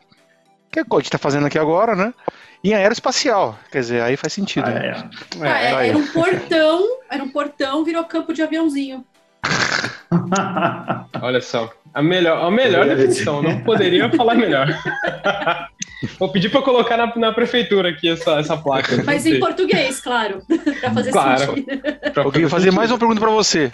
[0.70, 2.14] que é o que a gente está fazendo aqui agora, né?
[2.62, 3.58] E em aeroespacial.
[3.72, 4.68] Quer dizer, aí faz sentido.
[4.68, 4.88] Ah, né?
[4.88, 5.06] é.
[5.42, 5.90] Ah, é, aí.
[5.90, 9.06] era um portão, era um portão, virou campo de aviãozinho.
[11.22, 11.72] Olha só.
[11.94, 14.68] A melhor, a melhor definição, não poderia falar melhor.
[16.18, 19.04] Vou pedir para colocar na, na prefeitura aqui essa, essa placa.
[19.06, 20.42] Mas em português, claro.
[20.82, 21.40] pra fazer Claro.
[21.56, 21.82] sentido.
[22.14, 23.72] Pra Eu queria fazer mais uma pergunta pra você.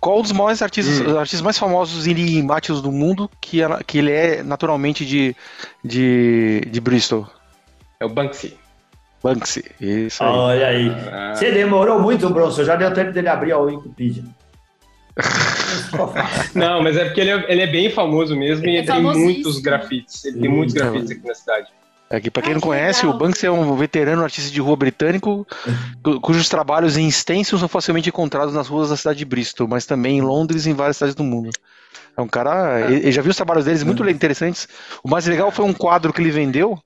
[0.00, 1.16] Qual dos maiores artistas, Hum.
[1.18, 5.36] artistas mais famosos enigmáticos do mundo que, ela- que ele é naturalmente de,
[5.84, 7.28] de, de Bristol?
[8.00, 8.56] É o Banksy.
[9.22, 9.64] Banksy.
[9.80, 10.28] Isso aí.
[10.30, 10.90] Olha aí.
[11.12, 12.64] Ah, Você demorou muito, Bronson.
[12.64, 14.24] Já deu tempo dele abrir a Wikipedia.
[16.54, 19.02] Não, mas é porque ele é, ele é bem famoso mesmo e É ele tem
[19.02, 20.24] muitos grafites.
[20.24, 21.66] Ele tem muitos Hum, grafites aqui na cidade.
[22.10, 23.14] É que pra quem Ah, não conhece, legal.
[23.14, 25.46] o Banksy é um veterano artista de rua britânico
[26.02, 29.86] cu- cujos trabalhos em extensos são facilmente encontrados nas ruas da cidade de Bristol, mas
[29.86, 31.48] também em Londres e em várias cidades do mundo.
[32.14, 32.82] É um cara.
[32.82, 34.68] Ele, ele já viu os trabalhos deles muito interessantes.
[35.02, 36.78] O mais legal foi um quadro que ele vendeu.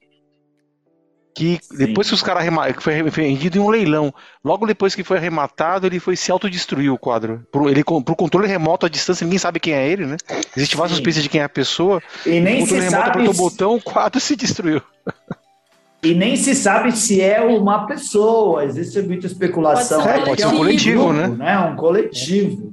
[1.36, 2.42] Que depois que os caras
[2.74, 6.90] que foi vendido em um leilão, logo depois que foi arrematado, ele foi se autodestruir
[6.90, 7.46] o quadro.
[7.52, 10.16] Pro, ele, pro controle remoto à distância, ninguém sabe quem é ele, né?
[10.56, 10.96] Existe várias Sim.
[10.96, 12.02] suspeitas de quem é a pessoa.
[12.24, 13.10] E O nem controle se remoto sabe.
[13.10, 14.80] apertou o botão, o quadro se destruiu.
[16.02, 18.64] E nem se sabe se é uma pessoa.
[18.64, 20.02] Existe muita especulação.
[20.02, 21.58] Pode ser um aí pode ser um é coletivo, grupo, né?
[21.58, 22.70] Um coletivo.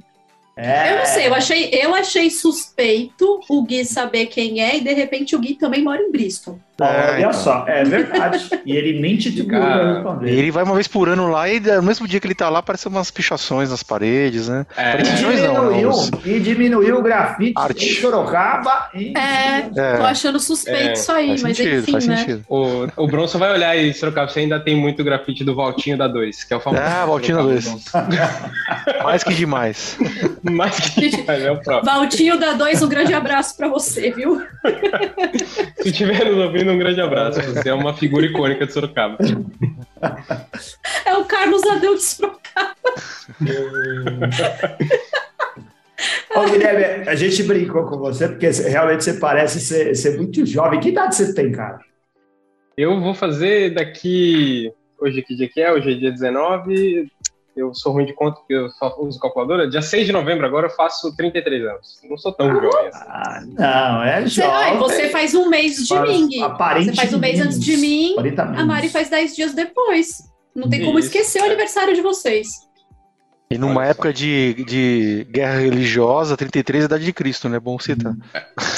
[0.56, 0.92] É.
[0.92, 4.92] Eu não sei, eu achei, eu achei suspeito o Gui saber quem é e de
[4.92, 6.60] repente o Gui também mora em Bristol.
[6.80, 7.32] É, Olha então.
[7.32, 8.50] só, é verdade.
[8.66, 10.30] E ele nem titubeou Cara, pra responder.
[10.32, 12.58] ele vai uma vez por ano lá e no mesmo dia que ele tá lá,
[12.58, 14.66] aparecem umas pichações nas paredes, né?
[14.76, 17.86] É, E não, não, diminuiu, os- e diminuiu o grafite Arte.
[17.90, 18.88] em Sorocaba.
[18.92, 19.12] E...
[19.16, 19.96] É, É.
[19.98, 22.16] tô achando suspeito É, isso aí, Faz mas sentido, enfim, faz né?
[22.16, 22.44] sentido.
[22.48, 26.08] o, o Bronson vai olhar e Sorocaba, você ainda tem muito grafite do Valtinho da
[26.08, 26.82] 2, que é o famoso.
[26.84, 27.64] Ah, Valtinho da Sorocaba dois.
[27.92, 28.98] Bronson.
[29.04, 29.96] Mais que demais.
[30.42, 31.84] Mais que demais, é o próprio.
[31.92, 34.42] Valtinho da 2, um grande abraço pra você, viu?
[35.80, 37.40] Se estiver nos ouvindo, um grande abraço.
[37.40, 39.18] Você é uma figura icônica de Sorocaba.
[41.06, 42.74] É o Carlos Adão de Sorocaba.
[46.36, 50.80] Ô, Guilherme, a gente brincou com você porque realmente você parece ser, ser muito jovem.
[50.80, 51.78] Que idade você tem, cara?
[52.76, 54.72] Eu vou fazer daqui.
[54.98, 55.72] Hoje que dia que é?
[55.72, 57.10] Hoje é dia 19.
[57.56, 59.68] Eu sou ruim de conta porque eu só uso calculadora.
[59.68, 62.00] Dia 6 de novembro agora eu faço 33 anos.
[62.08, 63.04] Não sou tão jovem assim.
[63.06, 64.78] Ah, não, é Você, jovem.
[64.78, 66.28] você faz um mês de Para- mim,
[66.84, 68.64] Você faz um mês antes de mim, 40 a.
[68.66, 70.24] Mari faz 10 dias depois.
[70.54, 71.08] Não tem como Isso.
[71.08, 72.48] esquecer o aniversário de vocês.
[73.50, 77.60] E numa Olha época de, de guerra religiosa, 33 é a idade de Cristo, né?
[77.60, 78.14] Bom citar.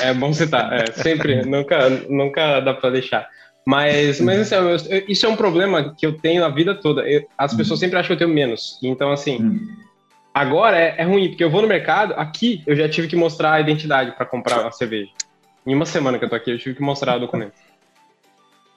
[0.03, 3.27] É bom citar, é, sempre, nunca, nunca dá pra deixar.
[3.67, 7.03] Mas, mas assim, eu- eu- isso é um problema que eu tenho a vida toda.
[7.03, 8.79] Eu- as pessoas sempre acham que eu tenho menos.
[8.81, 9.69] Então, assim, Hum.
[10.33, 13.55] agora é, é ruim, porque eu vou no mercado, aqui eu já tive que mostrar
[13.55, 15.11] a identidade pra comprar uma cerveja.
[15.67, 17.55] Em uma semana que eu tô aqui, eu tive que mostrar o documento.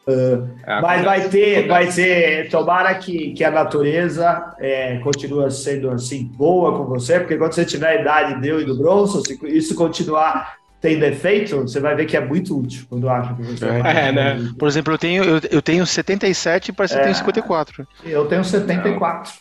[0.07, 0.49] Uh,
[0.81, 6.75] mas vai ter, vai ser, tomara que, que a natureza é, continue sendo assim boa
[6.75, 10.58] com você, porque quando você tiver a idade deu e do Bronson, se isso continuar
[10.81, 14.11] tem defeito, você vai ver que é muito útil quando acha que você é, é
[14.11, 14.49] né?
[14.57, 17.87] Por exemplo, eu tenho, eu, eu tenho 77 e parece que é, eu tenho 54.
[18.05, 19.33] Eu tenho 74.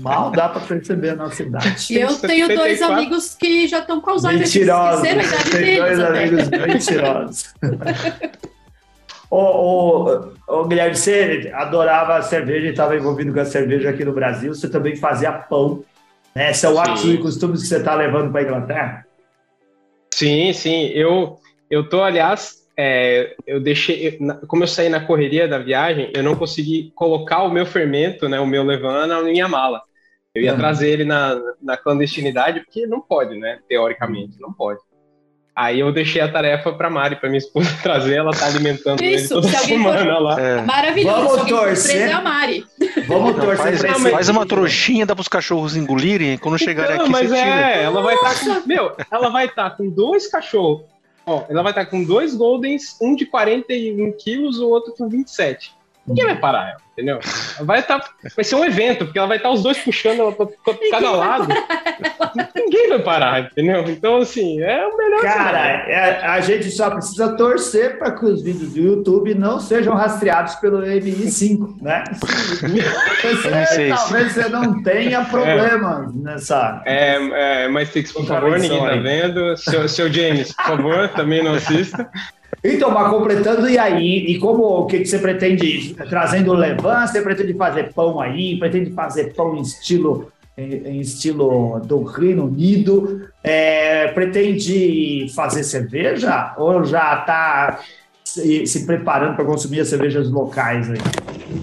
[0.00, 1.92] Mal dá para perceber a nossa idade.
[1.92, 2.56] E eu tenho 74.
[2.56, 4.40] dois amigos que já estão com Alzheimer.
[4.40, 5.02] Mentirosos.
[5.50, 7.54] Tem dois amigos mentirosos.
[9.28, 14.12] Ô, ô, ô, Guilherme, você adorava cerveja e estava envolvido com a cerveja aqui no
[14.12, 14.54] Brasil.
[14.54, 15.82] Você também fazia pão.
[16.32, 16.52] Né?
[16.52, 19.05] São hábitos e costumes que você está levando para a Inglaterra?
[20.16, 20.86] Sim, sim.
[20.94, 26.22] Eu, eu tô, aliás, é, eu deixei, como eu saí na correria da viagem, eu
[26.22, 29.82] não consegui colocar o meu fermento, né, o meu levan na minha mala.
[30.34, 30.58] Eu ia uhum.
[30.58, 33.60] trazer ele na, na clandestinidade, porque não pode, né?
[33.68, 34.80] Teoricamente, não pode.
[35.56, 39.32] Aí eu deixei a tarefa para Mari, para minha esposa trazer, ela tá alimentando Isso,
[39.32, 40.22] ele toda semana for...
[40.22, 40.38] lá.
[40.38, 40.60] É.
[40.60, 41.28] Maravilhoso.
[41.28, 42.14] Vamos torcer.
[42.14, 42.66] a Mari.
[43.08, 43.78] Vamos torcer.
[43.78, 48.02] Faz, faz uma trouxinha, dá pros cachorros engolirem, quando chegarem então, aqui mas é, ela
[48.02, 50.82] vai estar tá com, meu, ela vai estar tá com dois cachorros.
[51.24, 55.08] Ó, ela vai estar tá com dois Goldens, um de 41 quilos, o outro com
[55.08, 55.74] 27.
[56.06, 57.18] Ninguém vai parar ela, entendeu?
[57.60, 58.00] Vai, tá,
[58.34, 60.48] vai ser um evento, porque ela vai estar tá os dois puxando ela para
[60.90, 61.48] cada lado.
[62.54, 63.82] Ninguém vai parar, entendeu?
[63.88, 65.22] Então, assim, é o melhor.
[65.22, 69.94] Cara, é, a gente só precisa torcer para que os vídeos do YouTube não sejam
[69.94, 72.04] rastreados pelo MI5, né?
[72.10, 76.18] Você, talvez você não tenha problemas é.
[76.18, 76.82] nessa.
[76.86, 79.56] É, é mas por favor, ninguém tá vendo.
[79.56, 82.08] Seu, seu James, por favor, também não assista.
[82.74, 84.26] Então, mas completando, e aí?
[84.26, 85.94] E como o que, que você pretende?
[86.08, 88.58] Trazendo levan, você pretende fazer pão aí?
[88.58, 93.28] Pretende fazer pão em estilo em, estilo do Reino Unido?
[93.44, 96.54] É, pretende fazer cerveja?
[96.56, 97.80] Ou já está
[98.24, 100.98] se, se, preparando para consumir as cervejas locais aí?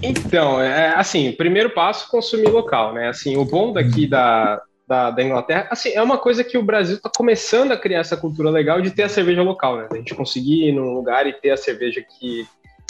[0.02, 3.08] Então, é, assim, primeiro passo, consumir local, né?
[3.08, 5.68] Assim, o bom daqui da, da, da, Inglaterra.
[5.70, 8.90] Assim, é uma coisa que o Brasil está começando a criar essa cultura legal de
[8.90, 9.88] ter a cerveja local, né?
[9.90, 12.46] A gente conseguir ir num lugar e ter a cerveja que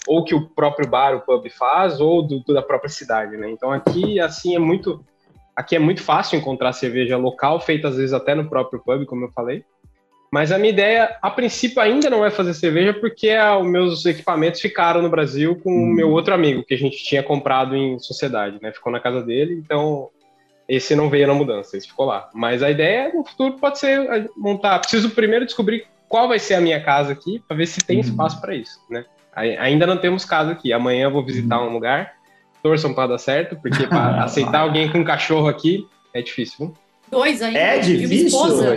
[0.07, 3.51] ou que o próprio bar, o pub faz, ou do, da própria cidade, né?
[3.51, 5.05] Então aqui, assim, é muito...
[5.57, 9.25] Aqui é muito fácil encontrar cerveja local, feita às vezes até no próprio pub, como
[9.25, 9.65] eu falei.
[10.33, 14.05] Mas a minha ideia, a princípio, ainda não é fazer cerveja, porque ah, os meus
[14.05, 18.01] equipamentos ficaram no Brasil com o meu outro amigo, que a gente tinha comprado em
[18.01, 18.73] sociedade, né?
[18.73, 20.11] Ficou na casa dele, então
[20.69, 22.29] esse não veio na mudança, esse ficou lá.
[22.33, 24.79] Mas a ideia no futuro pode ser montar.
[24.79, 28.05] Preciso primeiro descobrir qual vai ser a minha casa aqui, para ver se tem uhum.
[28.05, 29.05] espaço para isso, né?
[29.35, 30.73] Ainda não temos casa aqui.
[30.73, 31.71] Amanhã eu vou visitar uhum.
[31.71, 32.13] um lugar.
[32.63, 36.57] Torçam para dar certo, porque para aceitar alguém com cachorro aqui é difícil.
[36.59, 36.75] Viu?
[37.11, 37.59] Dois ainda.
[37.59, 38.17] É difícil.
[38.17, 38.75] E uma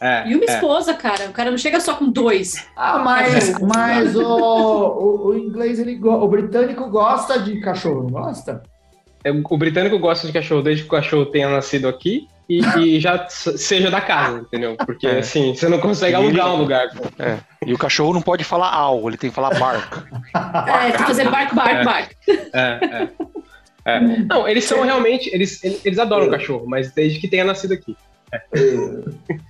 [0.00, 0.54] É, e uma é.
[0.54, 1.26] esposa, cara.
[1.26, 2.66] O cara não chega só com dois.
[2.76, 8.62] Ah, mas, mas o, o, o inglês, ele, o britânico gosta de cachorro, não gosta?
[9.24, 13.00] É, o britânico gosta de cachorro desde que o cachorro tenha nascido aqui e, e
[13.00, 14.76] já seja da casa, entendeu?
[14.76, 15.18] Porque é.
[15.18, 16.88] assim, você não consegue alugar um lugar.
[17.18, 17.38] É.
[17.66, 20.04] E o cachorro não pode falar algo, ele tem que falar bark.
[20.34, 22.12] É, tem que fazer bark, bark, bark.
[22.28, 23.08] É, é.
[23.86, 24.00] é.
[24.00, 25.30] Não, eles são realmente.
[25.32, 27.96] Eles, eles adoram o cachorro, mas desde que tenha nascido aqui.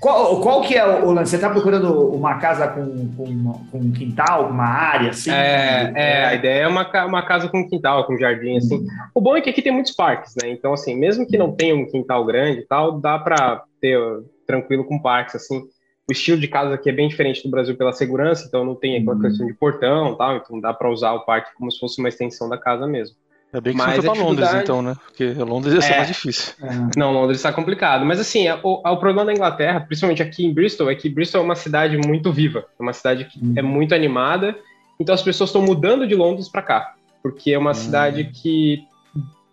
[0.01, 1.31] Qual, qual que é o lance?
[1.31, 5.31] Você está procurando uma casa com, com, com, um quintal, uma área assim?
[5.31, 8.79] É, é, a ideia é uma, uma casa com quintal, com jardim, assim.
[8.79, 8.87] Uhum.
[9.15, 10.51] O bom é que aqui tem muitos parques, né?
[10.51, 13.99] Então, assim, mesmo que não tenha um quintal grande e tal, dá para ter
[14.47, 15.63] tranquilo com parques, assim.
[16.09, 18.99] O estilo de casa aqui é bem diferente do Brasil pela segurança, então não tem
[18.99, 19.23] aquela uhum.
[19.23, 22.09] questão de portão e tal, então dá para usar o parque como se fosse uma
[22.09, 23.17] extensão da casa mesmo.
[23.55, 24.97] É bem que mas você foi pra Londres, então, né?
[25.07, 26.55] Porque Londres ia ser é, mais difícil.
[26.61, 26.99] É.
[26.99, 28.05] Não, Londres está complicado.
[28.05, 31.45] Mas assim, o, o, problema da Inglaterra, principalmente aqui em Bristol, é que Bristol é
[31.45, 33.55] uma cidade muito viva, é uma cidade que hum.
[33.57, 34.57] é muito animada.
[34.99, 37.75] Então as pessoas estão mudando de Londres para cá, porque é uma hum.
[37.75, 38.83] cidade que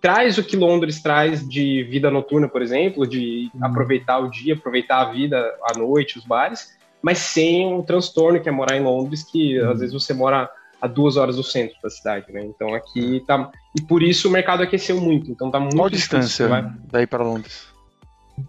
[0.02, 3.60] traz o que Londres traz de vida noturna, por exemplo, de hum.
[3.62, 8.50] aproveitar o dia, aproveitar a vida à noite, os bares, mas sem o transtorno que
[8.50, 9.70] é morar em Londres, que hum.
[9.70, 10.50] às vezes você mora
[10.82, 12.44] a duas horas do centro da cidade, né?
[12.44, 13.52] Então aqui tá.
[13.78, 15.32] E por isso o mercado aqueceu muito.
[15.32, 15.76] Então tá muito.
[15.76, 16.66] Qual distância vai...
[16.92, 17.68] daí para Londres?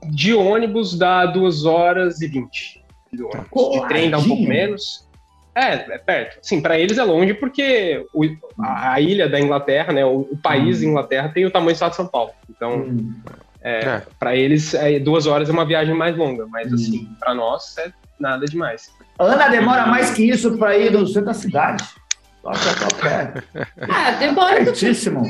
[0.04, 2.82] De ônibus dá duas horas e vinte.
[3.12, 5.06] De, de trem dá um pouco menos.
[5.54, 6.38] É, é perto.
[6.40, 8.24] Sim, para eles é longe porque o,
[8.58, 10.86] a, a, ilha da Inglaterra, né, o, o país hum.
[10.86, 12.30] Inglaterra tem o tamanho do estado de São Paulo.
[12.48, 13.14] Então, hum.
[13.60, 14.02] é, é.
[14.18, 16.74] para eles, é, duas horas é uma viagem mais longa, mas hum.
[16.74, 18.90] assim, para nós é nada demais.
[19.18, 21.84] Ana demora mais que isso para ir no centro da cidade.
[22.44, 24.64] Ah, demora.
[24.64, 25.22] Pertíssimo.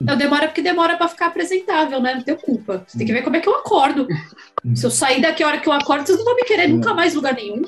[0.00, 2.14] Não, demora porque demora para ficar apresentável, né?
[2.14, 2.84] Não tem culpa.
[2.86, 4.06] Você tem que ver como é que eu acordo.
[4.74, 6.92] Se eu sair daqui a hora que eu acordo, vocês não vão me querer nunca
[6.92, 7.62] mais lugar nenhum.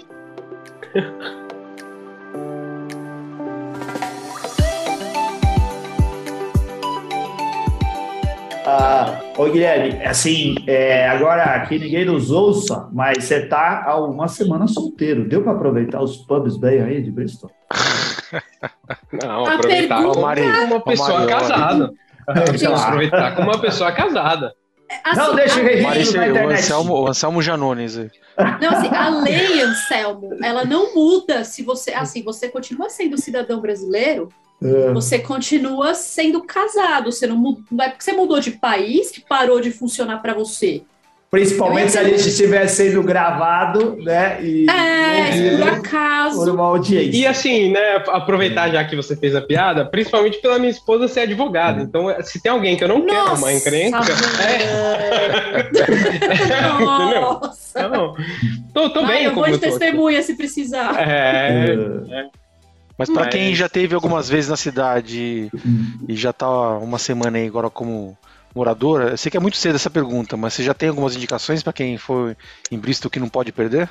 [8.70, 14.28] Ah, ô Guilherme, assim, é, agora aqui ninguém nos ouça, mas você tá há uma
[14.28, 15.26] semana solteiro.
[15.26, 17.50] Deu para aproveitar os pubs bem aí de Bristol?
[19.12, 21.92] Não, aproveitar como uma pessoa casada.
[22.26, 24.54] Aproveitar como uma pessoa casada.
[25.04, 27.96] Assim, não, deixa eu Marisa, o Anselmo, o Anselmo Janones.
[27.96, 33.60] Não, assim, a lei, Anselmo, ela não muda se você, assim, você continua sendo cidadão
[33.60, 34.28] brasileiro,
[34.62, 34.92] é.
[34.92, 37.12] Você continua sendo casado.
[37.12, 40.82] Você não, não é porque você mudou de país que parou de funcionar para você.
[41.30, 44.42] Principalmente se a gente estivesse sendo gravado, né?
[44.42, 46.38] E, é, por acaso.
[46.38, 47.18] Por uma audiência.
[47.18, 48.02] E assim, né?
[48.08, 51.82] Aproveitar já que você fez a piada, principalmente pela minha esposa ser advogada.
[51.82, 53.98] Então, se tem alguém que eu não Nossa, quero uma encrenca.
[54.42, 55.68] É...
[56.80, 57.88] Nossa!
[57.88, 58.16] Não.
[58.72, 60.96] Tô, tô bem, eu vou de testemunha se precisar.
[60.98, 61.74] É.
[62.10, 62.26] é.
[62.96, 65.50] Mas para quem já teve algumas vezes na cidade
[66.08, 68.18] e já tá uma semana aí agora como
[68.58, 71.62] moradora, eu sei que é muito cedo essa pergunta, mas você já tem algumas indicações
[71.62, 72.36] para quem for
[72.70, 73.88] em Bristol que não pode perder?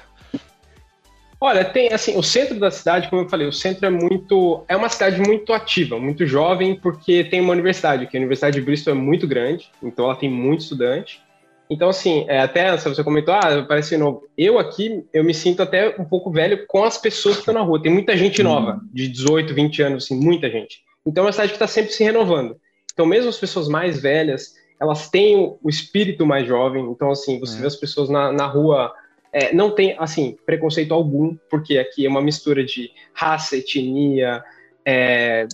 [1.39, 4.75] Olha, tem assim, o centro da cidade, como eu falei, o centro é muito, é
[4.75, 8.93] uma cidade muito ativa, muito jovem, porque tem uma universidade, que a Universidade de Bristol
[8.93, 11.21] é muito grande, então ela tem muito estudante.
[11.69, 14.23] Então, assim, é, até se você comentou, ah, parece novo.
[14.37, 17.61] Eu aqui, eu me sinto até um pouco velho com as pessoas que estão na
[17.61, 17.81] rua.
[17.81, 20.79] Tem muita gente nova, de 18, 20 anos, assim, muita gente.
[21.05, 22.55] Então, é uma cidade que está sempre se renovando.
[22.97, 26.85] Então, mesmo as pessoas mais velhas, elas têm o, espírito mais jovem.
[26.85, 27.61] Então, assim, você é.
[27.61, 28.93] vê as pessoas na, na rua,
[29.31, 34.43] é, não tem, assim, preconceito algum, porque aqui é uma mistura de raça, etnia,
[34.85, 35.47] é,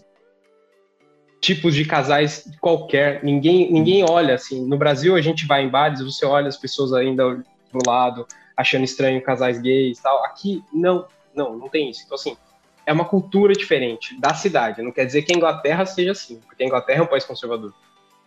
[1.39, 3.23] tipos de casais qualquer.
[3.23, 4.65] Ninguém, ninguém olha assim.
[4.65, 8.83] No Brasil, a gente vai em bares, você olha as pessoas ainda pro lado, achando
[8.83, 10.23] estranho casais gays tal.
[10.23, 12.03] Aqui, não, não, não tem isso.
[12.05, 12.38] Então, assim,
[12.86, 14.81] é uma cultura diferente da cidade.
[14.81, 17.73] Não quer dizer que a Inglaterra seja assim, porque a Inglaterra é um país conservador.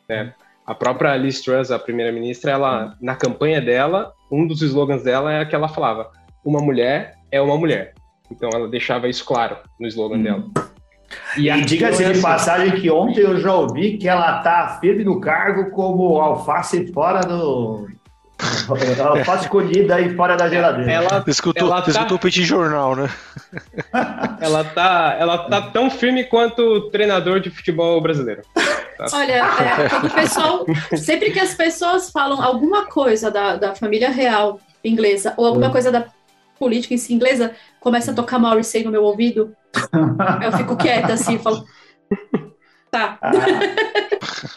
[0.08, 0.34] Né?
[0.66, 5.44] A própria Liz Truss, a primeira-ministra, ela, na campanha dela, um dos slogans dela é
[5.44, 6.10] que ela falava:
[6.44, 7.94] uma mulher é uma mulher.
[8.30, 10.22] Então, ela deixava isso claro no slogan hum.
[10.22, 10.44] dela.
[11.36, 15.20] E, e diga-se de passagem que ontem eu já ouvi que ela está firme no
[15.20, 17.86] cargo como alface fora do.
[19.02, 20.92] Alface colhida aí fora da geladeira.
[20.92, 21.90] Ela, escutou, ela tá...
[21.90, 23.10] escutou o Petit Jornal, né?
[24.40, 28.42] ela, tá, ela tá tão firme quanto o treinador de futebol brasileiro.
[29.12, 34.60] Olha, é, o pessoal, sempre que as pessoas falam alguma coisa da, da família real
[34.84, 35.72] inglesa ou alguma hum.
[35.72, 36.06] coisa da
[36.58, 39.54] política em si inglesa, começa a tocar Morrissey no meu ouvido.
[40.42, 41.64] eu fico quieta assim, falo.
[42.96, 43.18] Tá.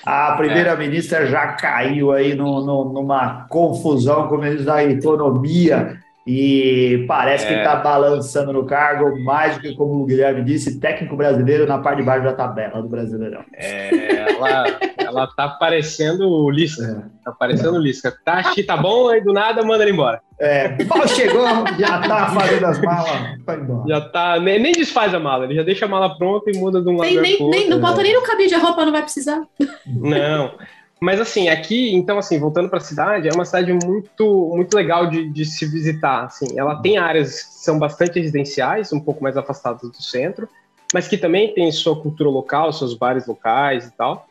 [0.06, 5.99] A, a primeira-ministra já caiu aí no, no, numa confusão, como eles da economia,
[6.32, 7.48] e parece é.
[7.48, 11.80] que está balançando no cargo, mais do que, como o Guilherme disse, técnico brasileiro na
[11.80, 13.44] parte de baixo da tabela do Brasileirão.
[13.52, 16.84] É, ela, ela tá parecendo o Lisca.
[16.84, 17.26] É.
[17.26, 18.13] Tá parecendo o Lisca.
[18.24, 20.22] Tá, tá bom, aí do nada manda ele embora.
[20.39, 21.48] É, mal chegou,
[21.80, 23.88] já tá fazendo as malas, vai embora.
[23.88, 26.80] Já tá, nem, nem desfaz a mala, ele já deixa a mala pronta e muda
[26.80, 29.42] de um lado nem, nem, Não bota nem no cabide, a roupa não vai precisar.
[29.88, 30.52] Não.
[31.02, 35.08] Mas assim, aqui, então assim, voltando para a cidade, é uma cidade muito muito legal
[35.08, 36.60] de, de, se visitar, assim.
[36.60, 40.48] Ela tem áreas que são bastante residenciais, um pouco mais afastadas do centro,
[40.94, 44.30] mas que também tem sua cultura local, seus bares locais e tal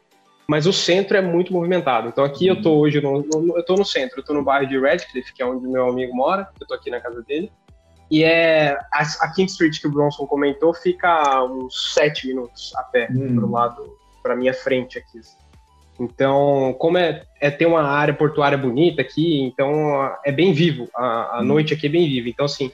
[0.49, 2.09] mas o centro é muito movimentado.
[2.09, 2.79] Então aqui eu tô uhum.
[2.79, 5.47] hoje, no, no, eu tô no centro, eu tô no bairro de Redcliffe, que é
[5.47, 7.53] onde meu amigo mora, eu tô aqui na casa dele.
[8.11, 12.83] E é a, a King Street que o Bronson comentou fica uns sete minutos a
[12.85, 13.37] pé hum.
[13.37, 15.21] pro lado, para minha frente aqui.
[15.99, 20.89] Então, como é, é ter uma área portuária bonita aqui, então é bem vivo.
[20.95, 21.45] A, a hum.
[21.45, 22.29] noite aqui é bem viva.
[22.29, 22.71] Então, assim,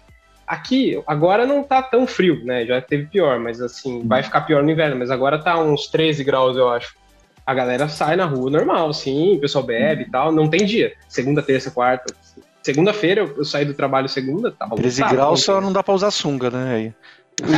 [0.47, 2.67] aqui agora não tá tão frio, né?
[2.67, 4.03] Já teve pior, mas assim, hum.
[4.07, 4.97] vai ficar pior no inverno.
[4.97, 6.95] Mas agora tá uns 13 graus, eu acho
[7.47, 10.95] a galera sai na rua normal, sim, o pessoal bebe e tal, não tem dia.
[11.09, 12.15] Segunda, terça, quarta.
[12.63, 15.95] Segunda-feira, eu, eu saí do trabalho segunda, tava 13 lutado, graus só não dá pra
[15.95, 16.75] usar sunga, né?
[16.75, 16.95] Aí.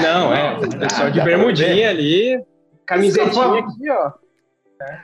[0.03, 2.43] Não, é, o pessoal de bermudinha ali,
[2.85, 4.13] camisetinha aqui, ó.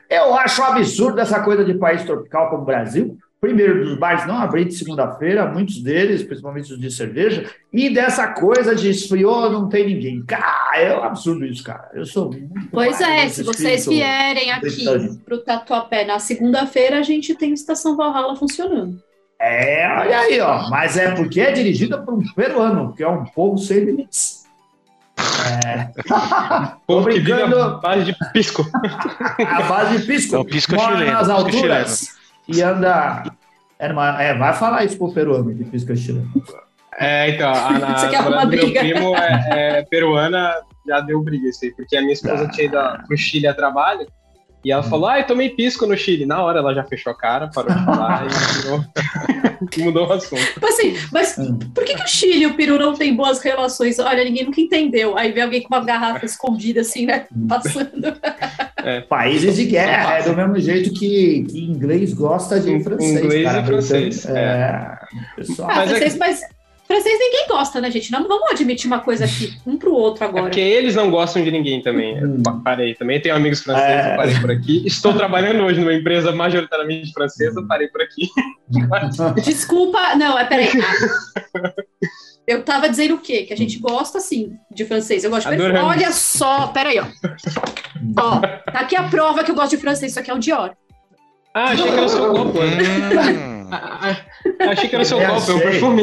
[0.09, 3.17] Eu acho um absurdo essa coisa de país tropical como o Brasil.
[3.41, 8.29] Primeiro, dos bares não abrir de segunda-feira, muitos deles, principalmente os de cerveja, e dessa
[8.29, 10.25] coisa de esfriou, não tem ninguém.
[10.25, 11.91] Cara, é um absurdo isso, cara.
[11.93, 14.85] Eu sou muito Pois é, se vocês vierem aqui
[15.25, 19.03] para o Tatuapé na segunda-feira, a gente tem Estação Valhalla funcionando.
[19.41, 20.71] É, olha aí, ó.
[20.71, 24.42] Mas é porque é dirigida por um peruano, que é um povo sem limites.
[25.67, 25.89] É.
[26.87, 27.61] Povo brincando...
[27.61, 28.65] a base de pisco.
[29.47, 30.35] a base de pisco.
[30.35, 31.13] Não, pisco é chileno.
[31.13, 32.09] nas alturas
[32.49, 33.25] e anda.
[33.79, 36.31] É, é, vai falar isso pro peruano que pisca chileno.
[36.99, 40.55] É, então, a, a Você quer do meu primo é, é peruana,
[40.87, 42.49] já deu briga isso aí, porque a minha esposa Ah.
[42.49, 44.07] tinha ido pro Chile a trabalho,
[44.65, 46.25] e ela falou, ah, eu tomei pisco no Chile.
[46.27, 50.43] Na hora ela já fechou a cara, parou de falar e e mudou o assunto.
[50.55, 51.59] Tipo assim, mas Hum.
[51.75, 53.99] por que, que o Chile e o Peru não têm boas relações?
[53.99, 55.17] Olha, ninguém nunca entendeu.
[55.17, 57.27] Aí vem alguém com uma garrafa escondida assim, né?
[57.35, 57.47] Hum.
[57.49, 57.91] Passando.
[59.09, 63.11] Países de guerra, é do mesmo jeito que, que inglês gosta de In- francês.
[63.25, 64.99] inglês cara, e francês, então, É,
[65.37, 65.71] pessoal.
[65.71, 66.41] Ah, Mas é que- mas
[66.93, 68.13] francês ninguém gosta, né, gente?
[68.13, 70.45] Não vamos admitir uma coisa aqui, um pro outro É agora.
[70.45, 72.19] porque eles não gostam de ninguém também.
[72.19, 72.43] Eu Hum.
[72.43, 74.17] pa- parei também, tenho amigos franceses, É.
[74.17, 74.83] parei por aqui.
[74.87, 78.29] Estou trabalhando hoje numa empresa majoritariamente francesa, parei por aqui.
[79.45, 80.69] Desculpa, não, é peraí.
[82.47, 83.43] Eu tava dizendo o quê?
[83.45, 85.23] Que a gente gosta, sim, de francês.
[85.25, 85.55] Eu gosto de.
[85.55, 85.91] Adoramos.
[85.91, 87.05] Olha só, peraí, ó.
[88.19, 90.11] Ó, tá aqui a prova que eu gosto de francês.
[90.13, 90.73] Isso aqui é o Dior.
[91.55, 92.59] Ah, achei que era o seu copo.
[93.73, 93.79] Hum.
[93.81, 94.17] Ah,
[94.61, 96.03] ah, achei que era seu Eu copo, é um perfume.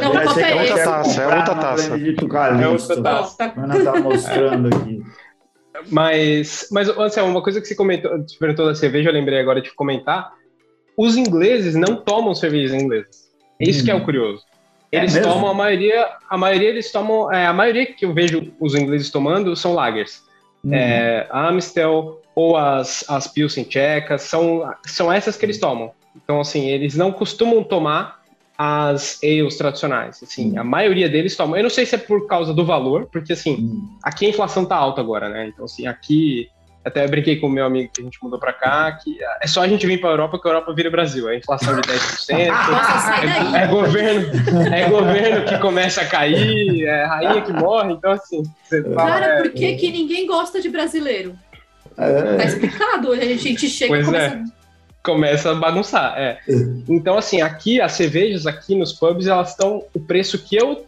[0.00, 1.88] Não, o copo é quer taça, é outra uma taça.
[1.90, 2.36] Calixto.
[2.36, 3.36] É outra taça.
[3.36, 5.02] Tá- A Ana tá mostrando aqui.
[5.90, 9.60] Mas, mas Anselmo, uma coisa que você comentou, você perguntou da cerveja, eu lembrei agora
[9.60, 10.32] de comentar.
[10.96, 13.28] Os ingleses não tomam cervejas inglesas.
[13.60, 13.84] É isso Hum.
[13.84, 14.42] que é o curioso.
[14.90, 15.30] É Eles mesmo?
[15.32, 19.10] tomam a maioria, a maioria eles tomam, é, a maioria que eu vejo os ingleses
[19.10, 20.22] tomando são lagers.
[20.64, 20.72] Hum.
[20.74, 25.92] É, Amstel ou as, as Pilsen tchecas, são, são essas que eles tomam.
[26.22, 28.18] Então, assim, eles não costumam tomar
[28.56, 30.20] as ales tradicionais.
[30.22, 30.60] Assim, Hum.
[30.60, 31.56] a maioria deles tomam.
[31.56, 33.96] Eu não sei se é por causa do valor, porque, assim, Hum.
[34.02, 35.46] aqui a inflação tá alta agora, né?
[35.48, 36.48] Então, assim, aqui.
[36.84, 39.46] Até eu brinquei com o meu amigo que a gente mudou pra cá, que é
[39.46, 41.28] só a gente vir pra Europa que a Europa vira Brasil.
[41.28, 42.46] É inflação de 10%.
[42.48, 43.62] Nossa, daí.
[43.62, 44.28] É governo,
[44.74, 49.26] é governo que começa a cair, é rainha que morre, então assim, você fala, Cara,
[49.26, 51.34] é, por que, que ninguém gosta de brasileiro?
[51.94, 52.44] Tá É.
[52.46, 53.12] explicado.
[53.12, 54.30] A gente chega e Pois é.
[54.30, 54.57] começa...
[55.08, 56.38] começa a bagunçar, é.
[56.88, 60.86] Então assim, aqui as cervejas aqui nos pubs, elas estão o preço que eu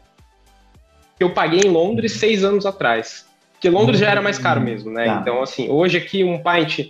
[1.16, 3.27] que eu paguei em Londres seis anos atrás.
[3.53, 5.05] Porque Londres já era mais caro mesmo, né?
[5.05, 5.18] Tá.
[5.21, 6.89] Então assim, hoje aqui um pint,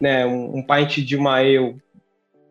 [0.00, 1.76] né, um, pint de uma ale,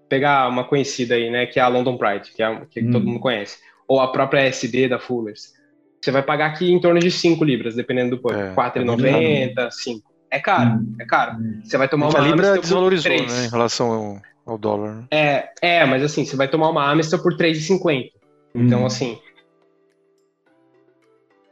[0.09, 2.91] pegar uma conhecida aí, né, que é a London Pride, que é a- que Hum.
[2.91, 3.57] todo mundo conhece,
[3.87, 5.53] ou a própria SD da Fullers.
[6.01, 8.33] Você vai pagar aqui em torno de 5 libras, dependendo do pub.
[8.35, 10.10] É, 4,90, 5.
[10.31, 10.95] É caro, Hum.
[10.99, 11.37] é caro.
[11.63, 13.31] Você vai tomar uma a Libra Amstel por desvalorizou, três.
[13.33, 14.95] né, em relação ao, ao dólar.
[14.95, 15.03] né?
[15.11, 18.09] É, é, mas assim, você vai tomar uma Amstel por 3,50.
[18.55, 18.85] Então, Hum.
[18.85, 19.19] assim,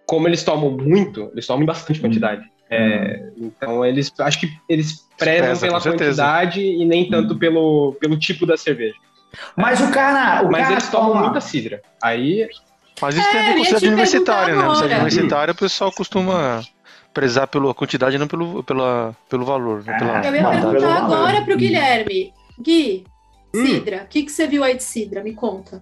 [0.08, 2.44] como eles tomam muito, eles tomam em bastante quantidade.
[2.72, 8.46] É, então, eles, acho que eles prezam pela quantidade e nem tanto pelo, pelo tipo
[8.46, 8.96] da cerveja.
[9.56, 10.44] Mas o cara.
[10.44, 11.82] O Mas cara eles tomam toma- muita cidra.
[12.02, 12.48] Aí,
[13.02, 14.76] Mas isso É, tem a ver com cidade universitária, né?
[14.76, 16.62] Cidade universitária, o pessoal costuma
[17.14, 19.84] prezar pela quantidade e não pelo, pela, pelo valor.
[19.84, 19.98] né?
[19.98, 22.34] Pela, Eu ia Não, perguntar agora pro Guilherme.
[22.62, 23.04] Gui,
[23.56, 23.66] Hum.
[23.66, 25.24] Cidra, o que, que você viu aí de Cidra?
[25.24, 25.82] Me conta.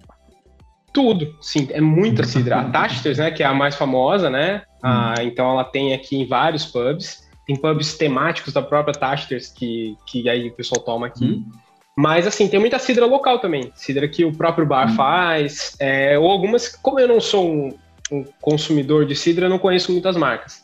[0.94, 2.62] tudo, sim, é muita cidra.
[2.62, 4.64] A Tachters, né, que é a mais famosa, né?
[4.82, 5.24] Ah, Hum.
[5.24, 7.28] então ela tem aqui em vários pubs.
[7.46, 11.26] Tem pubs temáticos da própria Tachters que, que aí o pessoal toma aqui.
[11.26, 11.52] Hum.
[11.96, 13.72] Mas assim, tem muita cidra local também.
[13.76, 14.96] Cidra que o próprio bar Hum.
[14.96, 15.76] faz.
[15.80, 17.70] é, ou algumas, como eu não sou um,
[18.12, 20.64] um consumidor de cidra, eu não conheço muitas marcas.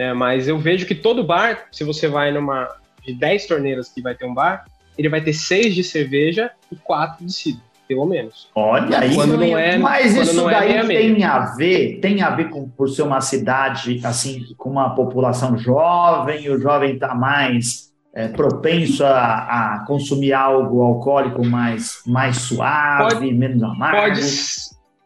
[0.00, 2.66] Né, mas eu vejo que todo bar, se você vai numa
[3.06, 4.64] de 10 torneiras que vai ter um bar,
[4.96, 8.48] ele vai ter 6 de cerveja e 4 de cidra, pelo menos.
[8.54, 9.14] Olha aí.
[9.14, 11.00] Quando não é, Mas quando isso não é daí meia.
[11.00, 15.58] tem a ver, tem a ver com por ser uma cidade assim com uma população
[15.58, 23.14] jovem, o jovem está mais é, propenso a, a consumir algo alcoólico mais mais suave,
[23.16, 23.98] Pode- menos amargo.
[24.14, 24.20] Pode,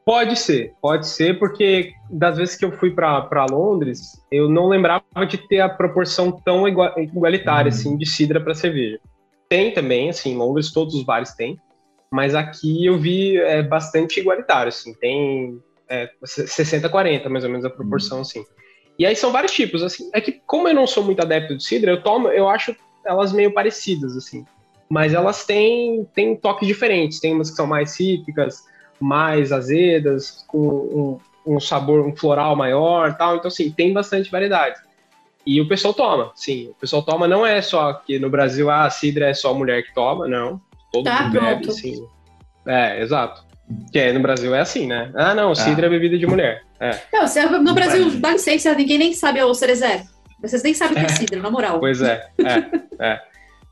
[0.05, 5.03] pode ser, pode ser, porque das vezes que eu fui para Londres, eu não lembrava
[5.29, 7.77] de ter a proporção tão igua- igualitária Uhum.
[7.77, 8.99] assim de cidra para cerveja.
[9.49, 11.59] Tem também, assim, em Londres todos os bares têm,
[12.13, 17.71] mas aqui eu vi é, bastante igualitário, assim, tem é, 60-40 mais ou menos a
[17.71, 18.45] proporção, assim.
[18.99, 20.09] E aí são vários tipos, assim.
[20.15, 22.75] É que como eu não sou muito adepto de cidra, eu tomo, eu acho
[23.05, 24.45] elas meio parecidas, assim.
[24.89, 27.21] Mas elas têm, têm toques diferentes.
[27.21, 28.63] Tem umas que são mais cítricas,
[29.05, 33.37] mais azedas, com um, um sabor, um floral maior tal.
[33.37, 34.77] Então, assim, tem bastante variedade.
[35.47, 36.69] E o pessoal toma, sim.
[36.71, 39.55] O pessoal toma não é só que no Brasil ah, a cidra é só a
[39.55, 40.59] mulher que toma, não.
[40.91, 41.73] Todo Tá, mundo bebe, pronto.
[41.73, 42.07] sim.
[42.67, 43.45] É, exato.
[43.93, 45.11] Que é, no Brasil é assim, né?
[45.15, 46.63] Ah, não, cidra é bebida de mulher.
[46.81, 50.05] É, Não, você, no Brasil, dá licença, ninguém nem sabe o Cerezé.
[50.41, 51.79] Vocês nem sabem o que é Cidra, na moral.
[51.81, 53.21] pois é, é, é.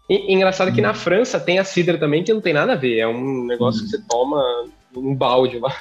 [0.09, 2.99] E, engraçado que na França tem a cidra também que não tem nada a ver.
[2.99, 4.43] É um negócio que você toma
[4.95, 5.74] num balde lá.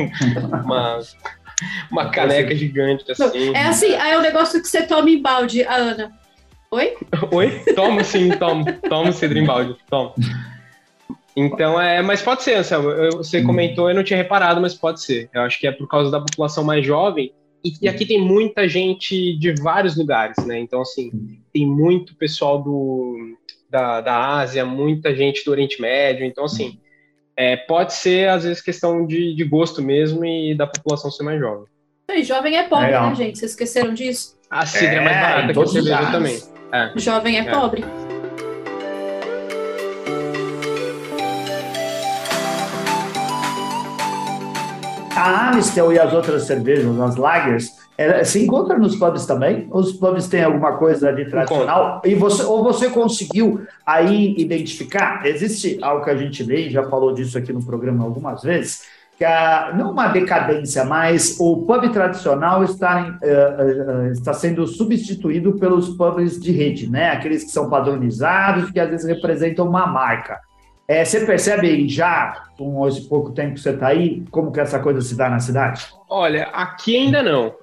[0.64, 1.00] uma,
[1.90, 3.54] uma caneca gigante assim.
[3.54, 6.12] É assim, aí é um negócio que você toma em balde, a Ana.
[6.70, 6.96] Oi?
[7.30, 7.50] Oi?
[7.74, 8.64] Toma sim, toma.
[8.88, 9.76] Toma cidra em balde.
[9.88, 10.14] Toma.
[11.36, 12.90] Então, é, mas pode ser, Anselmo.
[12.90, 13.46] Eu, você hum.
[13.46, 15.28] comentou, eu não tinha reparado, mas pode ser.
[15.32, 17.32] Eu acho que é por causa da população mais jovem.
[17.64, 20.58] E, e aqui tem muita gente de vários lugares, né?
[20.58, 21.10] Então, assim,
[21.52, 23.36] tem muito pessoal do,
[23.70, 26.26] da, da Ásia, muita gente do Oriente Médio.
[26.26, 26.78] Então, assim,
[27.36, 31.40] é, pode ser, às vezes, questão de, de gosto mesmo e da população ser mais
[31.40, 31.66] jovem.
[32.10, 33.10] E jovem é pobre, Legal.
[33.10, 33.38] né, gente?
[33.38, 34.36] Vocês esqueceram disso?
[34.50, 36.42] A cidra é, é mais barata que a cerveja também.
[36.72, 36.92] É.
[36.96, 37.50] Jovem é, é.
[37.50, 37.84] pobre.
[45.16, 49.68] A Amistel e as outras cervejas, as lagers, ela, se encontra nos pubs também?
[49.70, 52.02] Os pubs têm alguma coisa de tradicional?
[52.04, 55.24] E você, ou você conseguiu aí identificar?
[55.24, 58.82] Existe algo que a gente vê, já falou disso aqui no programa algumas vezes,
[59.16, 65.52] que a, não uma decadência, mas o pub tradicional está, uh, uh, está sendo substituído
[65.52, 67.10] pelos pubs de rede, né?
[67.10, 70.40] Aqueles que são padronizados, que às vezes representam uma marca.
[70.86, 74.78] É, você percebe já, com esse pouco tempo que você está aí, como que essa
[74.78, 75.86] coisa se dá na cidade?
[76.10, 77.54] Olha, aqui ainda não.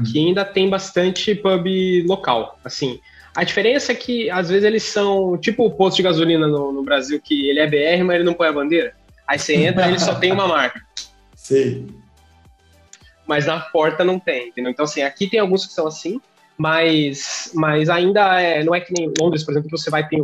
[0.00, 1.66] Aqui ainda tem bastante pub
[2.06, 2.58] local.
[2.64, 3.00] Assim,
[3.34, 6.82] a diferença é que às vezes eles são tipo o posto de gasolina no, no
[6.82, 8.94] Brasil, que ele é BR, mas ele não põe a bandeira.
[9.26, 10.80] Aí você entra e ele só tem uma marca.
[11.34, 11.88] Sim.
[13.26, 14.70] Mas na porta não tem, entendeu?
[14.70, 16.20] Então, assim, aqui tem alguns que são assim,
[16.56, 20.20] mas, mas ainda é, não é que nem Londres, por exemplo, que você vai ter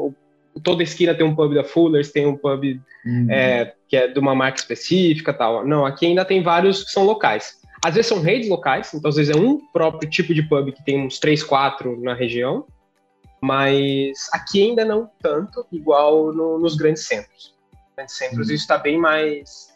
[0.62, 3.26] toda esquina tem um pub da Fuller's, tem um pub uhum.
[3.30, 5.66] é, que é de uma marca específica tal.
[5.66, 7.58] Não, aqui ainda tem vários que são locais.
[7.84, 10.84] Às vezes são redes locais, então às vezes é um próprio tipo de pub que
[10.84, 12.64] tem uns três, quatro na região,
[13.40, 17.54] mas aqui ainda não tanto, igual no, nos grandes centros.
[17.72, 18.54] Nos grandes centros uhum.
[18.54, 19.72] isso está bem mais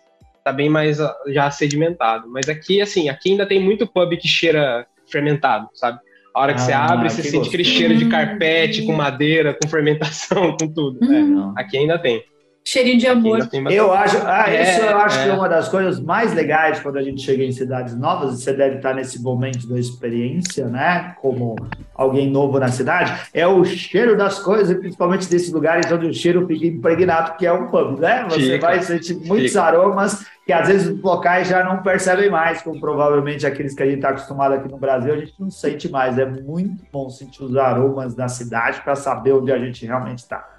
[0.47, 2.29] está bem mais ah, já sedimentado.
[2.29, 5.99] Mas aqui, assim, aqui ainda tem muito pub que cheira fermentado, sabe?
[6.33, 9.69] A hora que ah, você abre, você sente aquele cheiro de carpete, com madeira, com
[9.69, 11.01] fermentação, com tudo.
[11.03, 11.53] Hum.
[11.57, 12.23] É, aqui ainda tem.
[12.67, 13.49] Cheirinho de amor.
[13.71, 15.23] Eu acho, ah, é, isso eu acho é.
[15.23, 18.43] que é uma das coisas mais legais quando a gente chega em cidades novas, e
[18.43, 21.15] você deve estar nesse momento da experiência, né?
[21.23, 21.55] Como
[21.95, 26.45] alguém novo na cidade, é o cheiro das coisas, principalmente desses lugares onde o cheiro
[26.45, 28.25] fica impregnado, que é um pub, né?
[28.29, 29.63] Você fica, vai sentir muitos fica.
[29.63, 33.87] aromas que às vezes os locais já não percebem mais, como provavelmente aqueles que a
[33.87, 36.19] gente está acostumado aqui no Brasil, a gente não sente mais.
[36.19, 40.56] É muito bom sentir os aromas da cidade para saber onde a gente realmente está.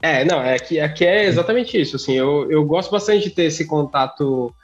[0.00, 1.96] É, não, é que aqui é exatamente isso.
[1.96, 4.54] Assim, eu, eu gosto bastante de ter esse contato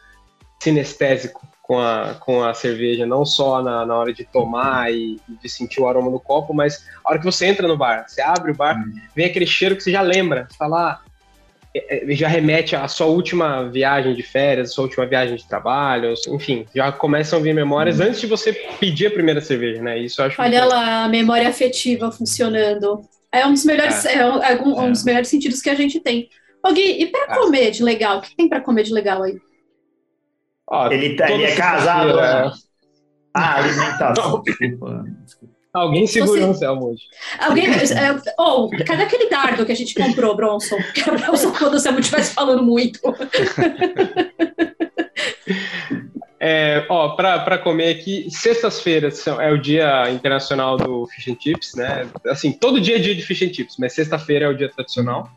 [0.63, 5.49] sinestésico com a, com a cerveja, não só na, na hora de tomar e, de
[5.49, 8.53] sentir o aroma no copo, mas a hora que você entra no bar, você abre
[8.53, 8.95] o bar, hum.
[9.17, 11.01] vem aquele cheiro que você já lembra, você fala, ah,
[11.75, 16.13] é, é, já remete à sua última viagem de férias, sua última viagem de trabalho,
[16.29, 18.05] enfim, já começam a vir memórias hum.
[18.05, 19.99] antes de você pedir a primeira cerveja, né?
[19.99, 23.03] Isso eu acho Olha lá, a memória afetiva funcionando.
[23.35, 24.15] É um dos melhores, é.
[24.15, 26.29] É um, é um, dos melhores sentidos que a gente tem.
[26.65, 28.19] Ô Gui, e para comer de legal?
[28.19, 29.37] O que tem para comer de legal aí?
[30.71, 32.17] Ó, ele, tá, ele é casado.
[32.17, 32.53] Né?
[33.35, 34.43] Ah, alimentação.
[34.43, 35.05] desculpa.
[35.75, 36.45] Alguém segurou Você...
[36.45, 37.03] um Selma hoje.
[37.41, 37.67] Alguém.
[38.39, 40.79] Ou, oh, cadê aquele dardo que a gente comprou, Bronson?
[40.95, 43.01] Que era Bronson quando o Selma estivesse falando muito.
[46.47, 52.07] É, ó, para comer aqui, sextas-feiras é o dia internacional do fish and chips, né?
[52.27, 55.31] Assim, todo dia é dia de fish and chips, mas sexta-feira é o dia tradicional,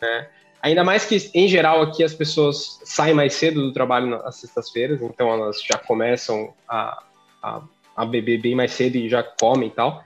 [0.00, 0.28] né?
[0.62, 5.02] Ainda mais que, em geral, aqui as pessoas saem mais cedo do trabalho nas sextas-feiras,
[5.02, 7.02] então elas já começam a,
[7.42, 7.62] a,
[7.96, 10.04] a beber bem mais cedo e já comem e tal.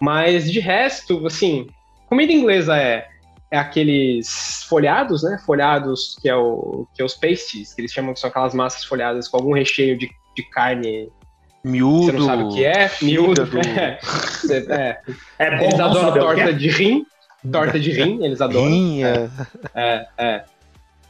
[0.00, 1.66] Mas, de resto, assim,
[2.08, 3.08] comida inglesa é
[3.50, 5.38] é aqueles folhados, né?
[5.44, 8.84] Folhados que é o que é os pasties, que eles chamam que são aquelas massas
[8.84, 11.10] folhadas com algum recheio de, de carne
[11.64, 12.06] miúdo.
[12.06, 12.90] Você não sabe o que é?
[13.02, 13.48] Miúdo.
[13.76, 13.98] É.
[14.48, 15.00] é.
[15.38, 17.04] é bom, eles adoram torta de rim,
[17.50, 18.68] torta de rim, eles adoram.
[18.68, 19.28] Rim, é.
[19.74, 20.44] é, é.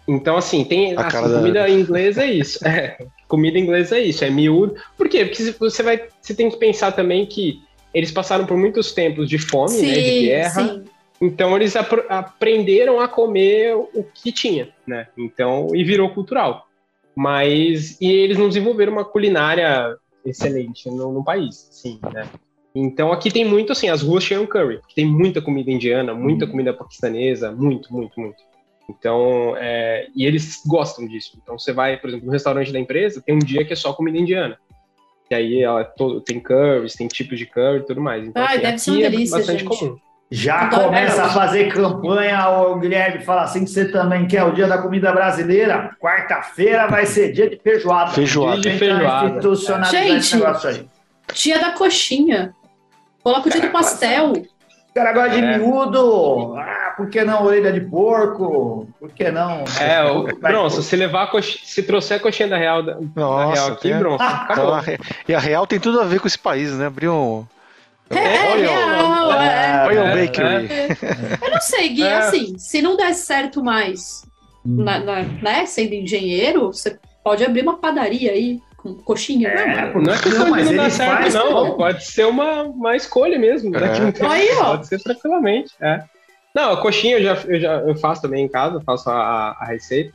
[0.07, 1.69] Então, assim, tem a assim, comida da...
[1.69, 2.67] inglesa é isso.
[2.67, 2.97] É,
[3.29, 4.75] comida inglesa é isso, é miúdo.
[4.97, 5.27] Por quê?
[5.27, 7.63] Porque você vai, você tem que pensar também que
[7.93, 10.67] eles passaram por muitos tempos de fome, sim, né, de guerra.
[10.67, 10.85] Sim.
[11.21, 15.09] Então eles ap aprenderam a comer o que tinha, né?
[15.17, 16.67] Então e virou cultural.
[17.15, 22.29] Mas e eles não desenvolveram uma culinária excelente no, no país, sim, né?
[22.75, 26.53] Então aqui tem muito assim, as ruas cheiam curry, tem muita comida indiana, muita uhum.
[26.53, 28.49] comida paquistanesa, muito, muito, muito.
[28.89, 31.39] Então, é, e eles gostam disso.
[31.43, 33.93] Então você vai, por exemplo, no restaurante da empresa, tem um dia que é só
[33.93, 34.59] comida indiana.
[35.31, 38.27] E aí ela todo, tem curries, tem tipos de curry e tudo mais.
[38.27, 39.79] Então, Ai, assim, deve ser uma é delícia, é bastante gente.
[39.79, 39.99] comum.
[40.31, 44.67] Já começa a fazer campanha, o Guilherme fala assim que você também quer o dia
[44.67, 45.91] da comida brasileira.
[45.99, 48.11] Quarta-feira vai ser dia de feijoada.
[48.11, 48.61] Feijoada.
[48.61, 49.41] Dia de feijoada.
[49.91, 50.37] Gente,
[51.33, 52.55] dia da coxinha.
[53.23, 54.33] Coloca o dia do pastel.
[54.33, 55.59] O cara gosta de é.
[55.59, 56.55] miúdo.
[56.57, 58.87] Ah, por que não orelha de porco?
[59.01, 59.65] Por que não?
[59.81, 61.61] É, o Bronson, se levar a cox...
[61.65, 63.99] se trouxer a coxinha da Real, da, Nossa, da Real aqui, é.
[63.99, 64.79] Bronson, acabou.
[65.27, 66.87] E a Real tem tudo a ver com esse país, né?
[66.87, 67.47] Abriu um.
[68.11, 70.69] É, é, real, é, Royal Bakery.
[71.43, 74.23] Eu não sei, Gui, assim, se não der certo mais,
[74.65, 79.49] na, na, né, sendo engenheiro, você pode abrir uma padaria aí com coxinha.
[79.49, 81.77] É, não, não é questão não, mas de não dar certo, não.
[81.77, 83.71] Pode ser uma, uma escolha mesmo.
[83.71, 83.81] Né?
[84.29, 84.77] Aí, ó.
[84.77, 85.73] Pode ser tranquilamente.
[85.81, 86.03] É.
[86.55, 89.65] Não, a coxinha eu já, eu já eu faço também em casa, faço a, a
[89.67, 90.13] receita.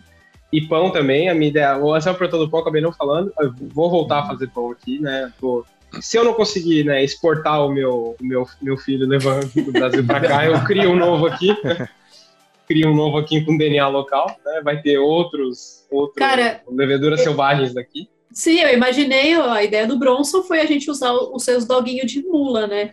[0.51, 1.77] E pão também, a minha ideia.
[1.77, 3.33] O Anselmo perguntou do pão, acabei não falando.
[3.39, 5.31] Eu vou voltar a fazer pão aqui, né?
[5.39, 5.65] Tô,
[6.01, 10.05] se eu não conseguir né, exportar o meu, o meu, meu filho levando do Brasil
[10.05, 11.55] para cá, eu crio um novo aqui.
[12.67, 14.61] crio um novo aqui com DNA local, né?
[14.63, 17.25] Vai ter outros, outros Cara, leveduras eu...
[17.25, 18.07] selvagens daqui.
[18.31, 22.23] Sim, eu imaginei, a ideia do Bronson foi a gente usar os seus doguinhos de
[22.23, 22.91] mula, né?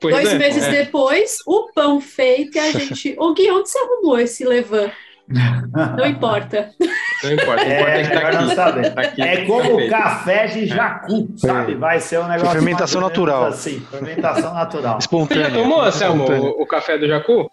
[0.00, 0.84] Pois Dois é, meses é.
[0.84, 3.16] depois, o pão feito e a gente.
[3.18, 4.90] Ô Gui, onde você arrumou esse levan?
[5.28, 6.70] Não importa.
[7.22, 8.54] Não importa, é, importa é que tá aqui.
[8.54, 8.94] Saber.
[8.94, 11.74] Tá aqui, é como o café de jacu, sabe?
[11.74, 12.52] Vai ser um negócio.
[12.52, 13.44] Fermentação natural.
[13.46, 14.98] Assim, fermentação natural.
[14.98, 15.44] Espontânea.
[15.44, 17.50] Você já tomou, Anselmo, o, o café do jacu?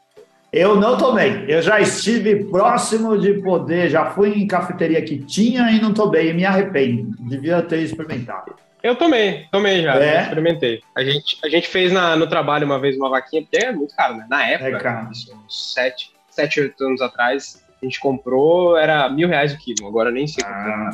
[0.54, 1.44] Eu não tomei.
[1.50, 6.30] Eu já estive próximo de poder, já fui em cafeteria que tinha e não tomei,
[6.30, 7.12] e me arrependo.
[7.28, 8.56] Devia ter experimentado.
[8.82, 10.22] Eu tomei, tomei já, é?
[10.22, 10.82] experimentei.
[10.96, 13.96] A gente, a gente fez na, no trabalho uma vez uma vaquinha, porque é muito
[13.96, 14.28] caro, né?
[14.30, 15.12] Na época, é caro.
[15.12, 19.88] Isso, uns sete, sete, oito anos atrás, a gente comprou, era mil reais o quilo,
[19.88, 20.90] agora nem sei ah.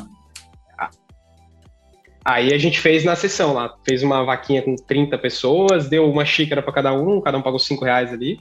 [0.78, 0.89] ah.
[2.24, 6.26] Aí a gente fez na sessão lá, fez uma vaquinha com 30 pessoas, deu uma
[6.26, 8.39] xícara para cada um, cada um pagou cinco reais ali.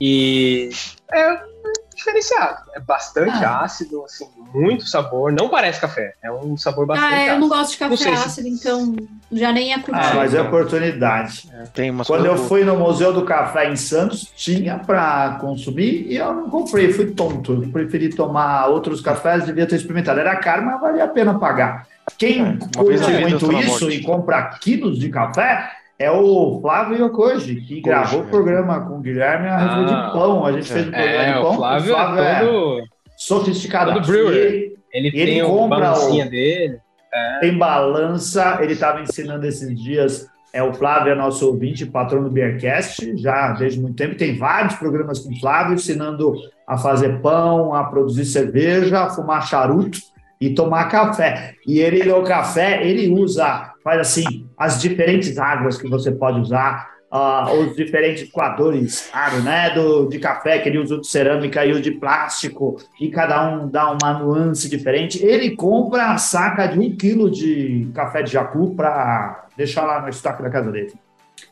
[0.00, 0.70] E
[1.12, 1.53] é
[1.94, 2.70] diferenciado.
[2.74, 3.60] É bastante ah.
[3.62, 5.32] ácido, assim, muito sabor.
[5.32, 8.54] Não parece café, é um sabor bastante Ah, eu não gosto de café ácido, se...
[8.54, 8.96] então
[9.32, 10.00] já nem é curtir.
[10.00, 11.48] Ah, mas é oportunidade.
[11.52, 11.64] É.
[11.66, 16.16] Tem uma Quando eu fui no Museu do Café em Santos, tinha para consumir e
[16.16, 17.62] eu não comprei, fui tonto.
[17.62, 20.20] Eu preferi tomar outros cafés, devia ter experimentado.
[20.20, 21.86] Era caro, mas valia a pena pagar.
[22.18, 27.80] Quem é, curte muito isso e compra quilos de café é o Flávio Yokoji, que
[27.80, 30.44] gravou o programa com o Guilherme a ah, de pão.
[30.44, 31.50] A gente fez um programa é, de pão.
[31.50, 32.80] O Flávio, o Flávio é, todo...
[32.80, 32.84] é
[33.16, 33.92] sofisticado.
[33.94, 34.36] Todo brewer.
[34.36, 36.78] Ele, ele, ele compra o dele.
[37.12, 37.38] É.
[37.40, 38.58] Tem balança.
[38.60, 40.26] Ele estava ensinando esses dias.
[40.52, 44.14] É o Flávio, é nosso ouvinte, patrão do Beercast, já desde muito tempo.
[44.14, 46.32] Tem vários programas com o Flávio, ensinando
[46.64, 49.98] a fazer pão, a produzir cerveja, a fumar charuto
[50.44, 51.54] e tomar café.
[51.66, 56.90] E ele, no café, ele usa, faz assim, as diferentes águas que você pode usar,
[57.10, 61.72] uh, os diferentes coadores, claro, né, do, de café, que ele usa de cerâmica e
[61.72, 65.24] o de plástico, e cada um dá uma nuance diferente.
[65.24, 70.10] Ele compra a saca de um quilo de café de jacu para deixar lá no
[70.10, 70.92] estoque da casa dele.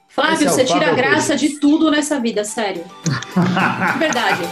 [0.09, 2.85] Flávio, é você tira a graça de tudo nessa vida, sério.
[3.99, 4.43] Verdade.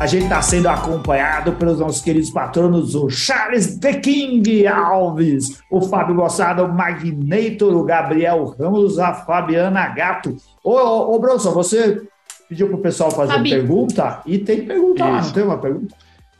[0.00, 5.82] A gente está sendo acompanhado pelos nossos queridos patronos, o Charles The King Alves, o
[5.82, 10.34] Fábio Gossado, o Magnator, o Gabriel Ramos, a Fabiana Gato.
[10.64, 12.00] Ô, ô, ô Bronson, você
[12.48, 15.12] pediu para o pessoal fazer uma pergunta e tem pergunta Isso.
[15.12, 15.94] lá, não tem uma pergunta?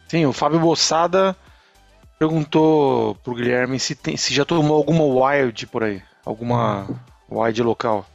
[0.09, 1.37] Sim, o Fábio Bossada
[2.19, 6.89] perguntou pro Guilherme se, tem, se já tomou alguma wild por aí, alguma
[7.31, 8.07] wild local.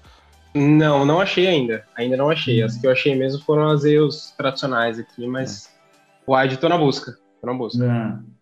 [0.55, 1.83] Não, não achei ainda.
[1.97, 2.63] Ainda não achei.
[2.63, 5.69] As que eu achei mesmo foram as EUs tradicionais aqui, mas é.
[6.25, 7.17] o Wide tô na busca.
[7.41, 7.85] Tô na busca.
[7.85, 8.35] É.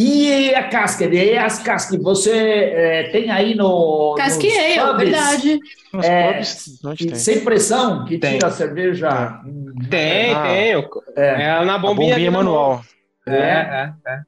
[0.00, 1.06] E a casca?
[1.06, 2.00] E as cascas?
[2.00, 4.14] Você é, tem aí no.
[4.16, 5.58] Casqueei, é verdade.
[6.04, 8.34] É, sem pressão, que tem.
[8.34, 9.40] tira a cerveja.
[9.90, 10.88] Tem, ah, tem.
[11.16, 11.42] É.
[11.42, 12.82] é na bombinha, bombinha manual.
[13.26, 14.20] É, é, é.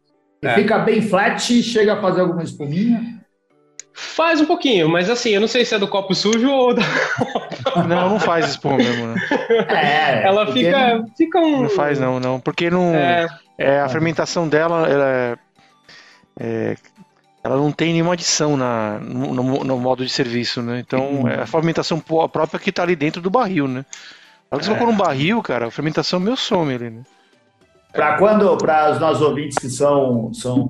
[0.43, 0.55] é.
[0.55, 3.20] Fica bem flat, chega a fazer alguma espuminha.
[3.93, 6.83] Faz um pouquinho, mas assim, eu não sei se é do copo sujo ou da.
[7.87, 9.09] Não, não faz espuma mesmo.
[9.09, 9.15] Né?
[9.69, 11.63] É, ela fica, não, fica um.
[11.63, 12.41] Não faz, não, não.
[12.41, 12.95] Porque não.
[12.95, 15.37] É, é a fermentação dela, ela é,
[16.41, 16.77] é,
[17.45, 20.81] ela não tem nenhuma adição na, no, no, no modo de serviço, né?
[20.81, 21.29] Então, uhum.
[21.29, 23.85] é a fermentação própria que está ali dentro do barril, né?
[24.51, 27.03] Na hora que você colocou num barril, cara, a fermentação meu some ali, né?
[27.93, 30.69] Para quando, para os nossos ouvintes que são, são,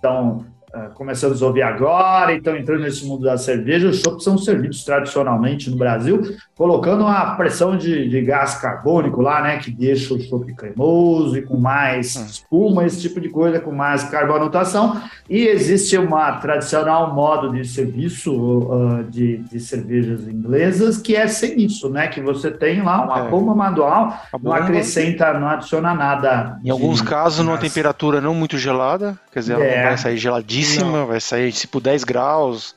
[0.00, 4.36] são ah, começamos a ouvir agora, então entrando nesse mundo da cerveja, os chopps são
[4.36, 10.12] servidos tradicionalmente no Brasil, colocando uma pressão de, de gás carbônico lá, né, que deixa
[10.12, 12.26] o chopp cremoso e com mais hum.
[12.26, 18.34] espuma, esse tipo de coisa, com mais carbonatação, e existe uma tradicional modo de serviço
[18.34, 23.26] uh, de, de, cervejas inglesas que é sem isso, né, que você tem lá uma
[23.26, 23.30] é.
[23.30, 26.58] bomba manual, não acrescenta, não adiciona nada.
[26.62, 29.76] Em alguns casos, numa temperatura não muito gelada, quer dizer, ela é.
[29.76, 31.06] não vai sair geladinha, geladíssima, Não.
[31.06, 32.74] vai sair tipo 10 graus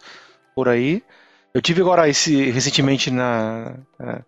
[0.56, 1.04] por aí.
[1.54, 4.22] Eu tive agora esse recentemente na eh,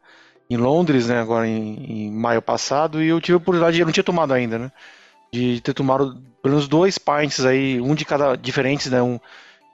[0.49, 3.93] em Londres, né, agora em, em maio passado, e eu tive a oportunidade, eu não
[3.93, 4.71] tinha tomado ainda, né,
[5.31, 9.19] de ter tomado pelo menos dois pints aí, um de cada diferentes, né, um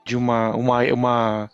[0.06, 1.50] de uma uma uma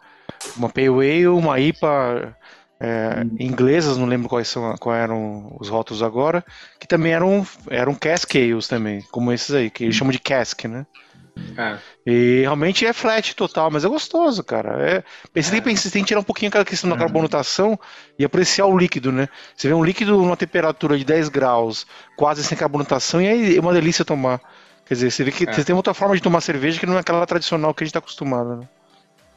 [0.56, 2.36] uma pale ale, uma IPA
[2.78, 6.44] é, inglesas, não lembro quais são, quais eram os rótulos agora,
[6.78, 10.64] que também eram eram cask ales também, como esses aí, que eles chamam de cask,
[10.66, 10.86] né?
[11.56, 11.76] É.
[12.06, 14.70] E realmente é flat total, mas é gostoso, cara.
[14.80, 17.78] É, você, tem que você tem que tirar um pouquinho aquela questão da carbonatação
[18.18, 19.28] e apreciar o líquido, né?
[19.54, 23.60] Você vê um líquido numa temperatura de 10 graus, quase sem carbonatação, e aí é
[23.60, 24.40] uma delícia tomar.
[24.86, 25.52] Quer dizer, você vê que É.
[25.52, 27.92] você tem outra forma de tomar cerveja que não é aquela tradicional que a gente
[27.94, 28.68] tá acostumado, né?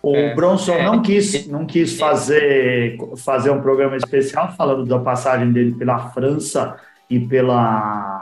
[0.02, 0.34] O É.
[0.34, 0.86] Bronson É.
[0.86, 6.78] não quis, não quis fazer, fazer um programa especial falando da passagem dele pela França
[7.10, 8.19] e pela,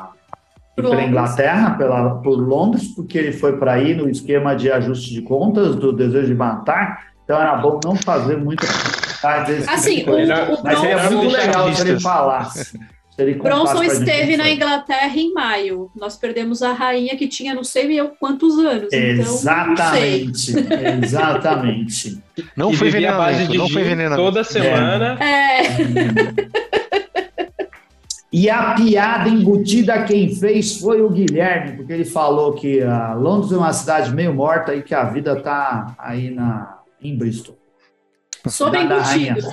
[0.77, 1.09] pela Londres.
[1.09, 5.75] Inglaterra, pela, por Londres, porque ele foi para aí no esquema de ajuste de contas,
[5.75, 7.07] do desejo de matar.
[7.23, 8.65] Então era bom não fazer muita.
[9.45, 10.49] desse Assim, tipo de coisa.
[10.51, 12.63] o, o Mas seria Bronson, muito legal se ele falasse.
[12.65, 14.49] Se ele contasse Bronson esteve na.
[14.49, 15.89] Inglaterra em maio.
[15.95, 18.93] Nós perdemos a rainha que tinha não sei eu quantos anos.
[18.93, 19.33] Então, não.
[19.33, 20.53] Exatamente,
[21.03, 22.17] exatamente.
[22.55, 24.21] Não E foi de não foi envenenamento.
[24.21, 25.17] toda semana.
[25.19, 25.63] É,
[28.31, 33.51] E a piada embutida quem fez foi o Guilherme, porque ele falou que a Londres
[33.53, 37.57] é uma cidade meio morta e que a vida tá aí na, em Bristol.
[38.47, 39.47] sobre Da- da embutido.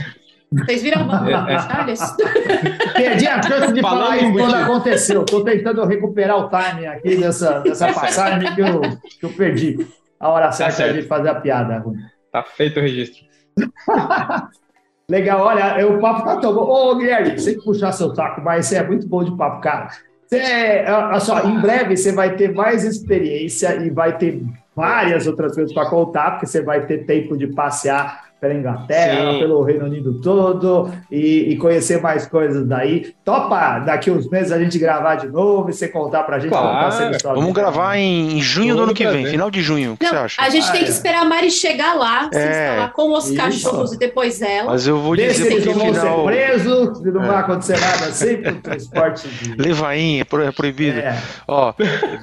[0.53, 2.01] Vocês viram detalhes?
[2.95, 4.55] Perdi a chance de Falando falar isso quando embutido.
[4.63, 5.21] aconteceu.
[5.23, 8.81] Estou tentando recuperar o time aqui dessa, dessa passagem que eu,
[9.21, 9.87] que eu perdi.
[10.21, 10.95] A hora certa certo.
[10.95, 11.79] de fazer a piada.
[11.79, 11.97] Rui.
[12.31, 13.25] Tá feito o registro.
[15.09, 16.63] Legal, olha, é, o papo tá tão bom.
[16.63, 19.89] Ô, Guilherme, sem puxar seu saco, mas você é muito bom de papo, cara.
[20.27, 24.43] Você, olha só, em breve você vai ter mais experiência e vai ter
[24.75, 29.39] várias outras coisas para contar, porque você vai ter tempo de passear pela Inglaterra, Sim.
[29.39, 33.15] pelo Reino Unido todo e, e conhecer mais coisas daí.
[33.25, 36.67] Topa daqui uns meses a gente gravar de novo e você contar pra gente Claro.
[36.69, 37.61] como tá sendo sua Vamos vida.
[37.63, 39.93] gravar em, junho do Todo ano que vem, final de junho.
[39.93, 40.43] O que você acha?
[40.43, 40.91] a gente Ah, tem que é.
[40.91, 42.51] esperar a Mari chegar lá, se É.
[42.51, 43.37] instalar com os Isso.
[43.37, 44.71] cachorros e depois ela.
[44.73, 46.25] Mas eu vou Vê se dizer eles que não vão ser final.
[46.27, 47.27] presos, se não É.
[47.27, 49.55] vai acontecer nada assim, pro transporte de...
[49.61, 50.99] Levainha, é é proibido.
[50.99, 51.17] É.
[51.49, 51.73] Ó,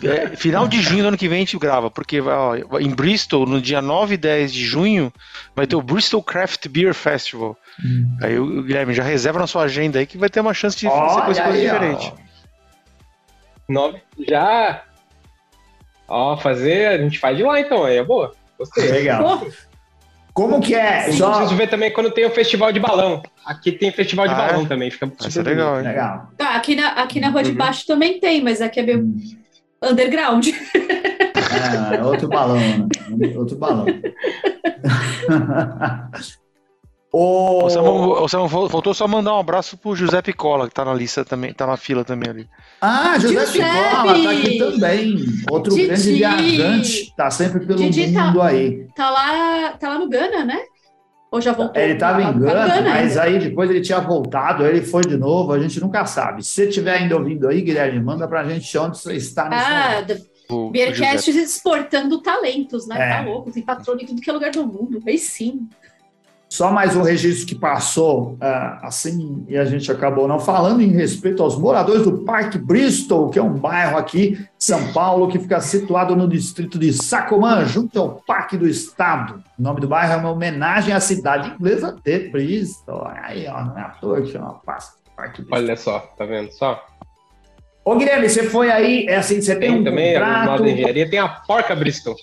[0.04, 3.46] é, final de junho do ano que vem a gente grava, porque ó, em Bristol,
[3.46, 5.12] no dia 9 e 10 de junho,
[5.56, 7.56] vai ter o Bristol Craft Beer Festival.
[8.24, 10.88] Aí o Guilherme já reserva na sua agenda aí que vai ter uma chance de
[10.88, 11.74] fazer Olha coisa, coisa aí, ó.
[11.74, 12.14] diferente.
[13.70, 14.02] Nove.
[14.28, 14.82] Já.
[16.08, 16.88] Ó, fazer.
[16.88, 18.34] A gente faz de lá então, aí é boa.
[18.58, 18.90] Gostei.
[18.92, 19.46] Legal.
[20.34, 21.10] Como que é?
[21.10, 21.30] Eu Só...
[21.32, 23.22] preciso ver também quando tem o festival de balão.
[23.46, 24.48] Aqui tem festival de Ah, é?
[24.48, 24.90] balão também.
[24.90, 25.88] Fica super ser legal, hein?
[25.88, 26.30] Legal.
[26.38, 27.58] tá, aqui na, aqui na rua de Uhum.
[27.58, 29.14] baixo também tem, mas aqui é meio
[29.84, 30.48] underground.
[30.48, 32.88] É, é outro balão, né?
[33.36, 33.86] Outro balão.
[37.14, 37.66] o...
[37.66, 40.86] O Samuel, o Samuel fal- faltou só mandar um abraço pro José Picola, que tá
[40.86, 42.48] na lista também, tá na fila também ali.
[42.82, 43.68] Ah, José Giuseppe!
[43.70, 45.16] Picola tá aqui também.
[45.50, 45.88] Outro Didi!
[45.88, 47.14] grande viajante.
[47.16, 48.88] Tá sempre pelo Didi tá- mundo aí.
[48.96, 50.60] Tá lá, tá lá no Gana, né?
[51.32, 51.82] Ou já voltou?
[51.82, 55.16] Ele estava Tá- em tá Gana, mas aí depois ele tinha voltado, ele foi de
[55.16, 56.44] novo, a gente nunca sabe.
[56.44, 59.92] Se você estiver ainda ouvindo aí, Guilherme, manda pra gente onde você está nesse Ah,
[60.02, 60.31] momento.
[60.52, 61.44] Da O, Beercast José.
[61.44, 62.96] exportando talentos, né?
[62.96, 63.18] É.
[63.18, 65.02] Tá louco, tem patrão em tudo que é lugar do mundo.
[65.06, 65.68] Aí sim.
[66.52, 70.90] Só mais um registro que passou, ah, assim, e a gente acabou não falando em
[70.90, 75.40] respeito aos moradores do Parque Bristol, que é um bairro aqui de São Paulo, que
[75.40, 79.42] fica situado no distrito de Sacomã, junto ao Parque do Estado.
[79.58, 83.08] O nome do bairro é uma homenagem à cidade inglesa de Bristol.
[83.08, 85.58] Aí, ó, não é à toa que chama Parque Bristol.
[85.58, 86.86] Olha só, tá vendo só?
[87.84, 90.46] Ô, Guilherme, você foi aí, é assim, você tem, Tem um também, a contrato...
[90.60, 92.16] moda engenharia, tem a porca Bristol.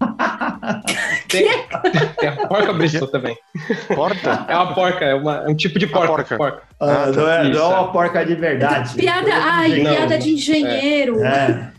[1.28, 1.46] tem,
[2.18, 3.36] tem a porca Bristol também.
[3.94, 4.44] Porta?
[4.48, 6.36] É uma porca, é, uma- é um tipo de porca.
[6.36, 6.62] porca.
[6.78, 8.94] Ah, Ah, não, é, não é uma porca de verdade.
[8.94, 9.94] Piada, ai, engenheiro.
[9.96, 11.24] piada de engenheiro.
[11.24, 11.70] É.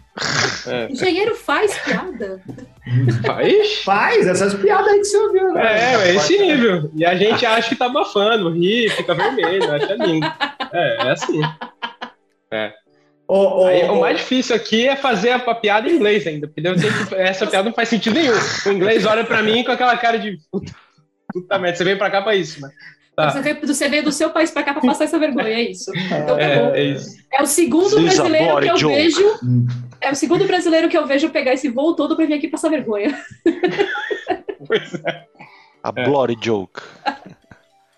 [0.68, 0.92] É.
[0.92, 2.42] Engenheiro faz piada.
[3.48, 5.62] Ixi, Faz essas piadas aí que você ouviu, né?
[5.64, 6.92] É, é esse nível.
[6.94, 10.28] E a gente acha que tá abafando, ri, fica vermelho, acha lindo.
[10.74, 11.42] É, é assim.
[13.28, 16.48] Ô, ô, Aí, o ô, mais difícil aqui é fazer a piada em inglês ainda,
[16.48, 18.34] porque que essa piada não faz sentido nenhum.
[18.66, 20.74] O inglês olha pra mim com aquela cara de puta,
[21.32, 22.70] puta merda, você veio pra cá pra isso, né?
[23.16, 23.30] Tá.
[23.30, 25.92] Você, veio, do seu país pra cá pra passar essa vergonha, é isso.
[25.96, 26.42] Então tá.
[26.42, 27.10] É, é isso.
[27.32, 28.96] É o segundo brasileiro que eu joke.
[28.96, 29.40] vejo.
[30.00, 32.70] É o segundo brasileiro que eu vejo pegar esse voo todo pra vir aqui passar
[32.70, 33.18] vergonha.
[34.66, 35.26] Pois é.
[35.84, 36.82] A bloody joke.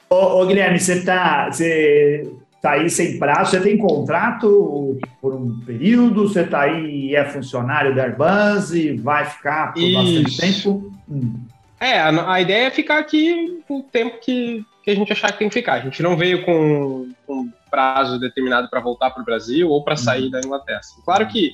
[0.09, 1.49] ô, ô, Guilherme, você tá.
[1.51, 2.23] Você,
[2.63, 3.51] tá aí sem prazo.
[3.51, 6.29] Você tem contrato por um período?
[6.29, 10.93] Você está aí e é funcionário da Airbus e vai ficar por bastante tempo?
[11.09, 11.41] Hum.
[11.77, 15.39] É, a, a, ideia é ficar aqui o tempo que, que a gente achar que
[15.39, 15.73] tem que ficar.
[15.73, 19.97] A gente não veio com, com prazo determinado para voltar para o Brasil ou para
[19.97, 20.31] sair hum.
[20.31, 20.79] da Inglaterra.
[21.03, 21.51] Claro que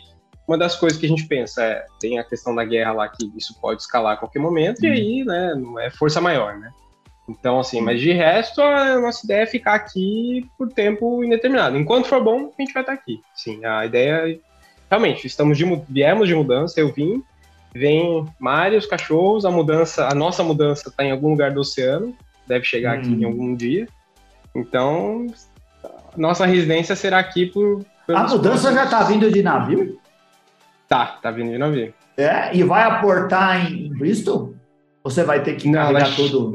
[0.47, 3.31] uma das coisas que a gente pensa é tem a questão da guerra lá que
[3.35, 4.93] isso pode escalar a qualquer momento e uhum.
[4.93, 6.71] aí, né, não é força maior, né?
[7.29, 11.77] Então, assim, mas de resto, a nossa ideia é ficar aqui por tempo indeterminado.
[11.77, 13.21] Enquanto for bom, a gente vai estar aqui.
[13.35, 14.37] Sim, a ideia é,
[14.89, 17.23] realmente, estamos de, viemos de mudança, eu vim,
[17.73, 22.15] vem Mário, os cachorros, a mudança, a nossa mudança está em algum lugar do oceano,
[22.47, 22.99] deve chegar hum.
[22.99, 23.29] aqui em hum.
[23.29, 23.87] algum dia.
[24.55, 25.27] Então,
[26.17, 27.85] nossa residência será aqui por.
[28.07, 29.99] A mudança já está vindo de navio?
[30.87, 31.93] Tá, tá vindo de navio.
[32.17, 34.55] É, e vai aportar em Bristol?
[35.03, 36.51] Você vai ter que não, carregar tudo?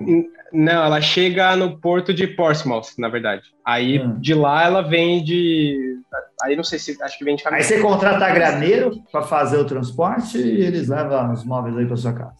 [0.54, 3.42] Não, ela chega no porto de Portsmouth, na verdade.
[3.64, 4.18] Aí hum.
[4.20, 5.98] de lá ela vem de.
[6.42, 6.96] Aí não sei se.
[7.02, 7.60] Acho que vem de caminhão.
[7.60, 11.96] Aí você contrata graneiro para fazer o transporte e eles levam os móveis aí para
[11.96, 12.36] sua casa.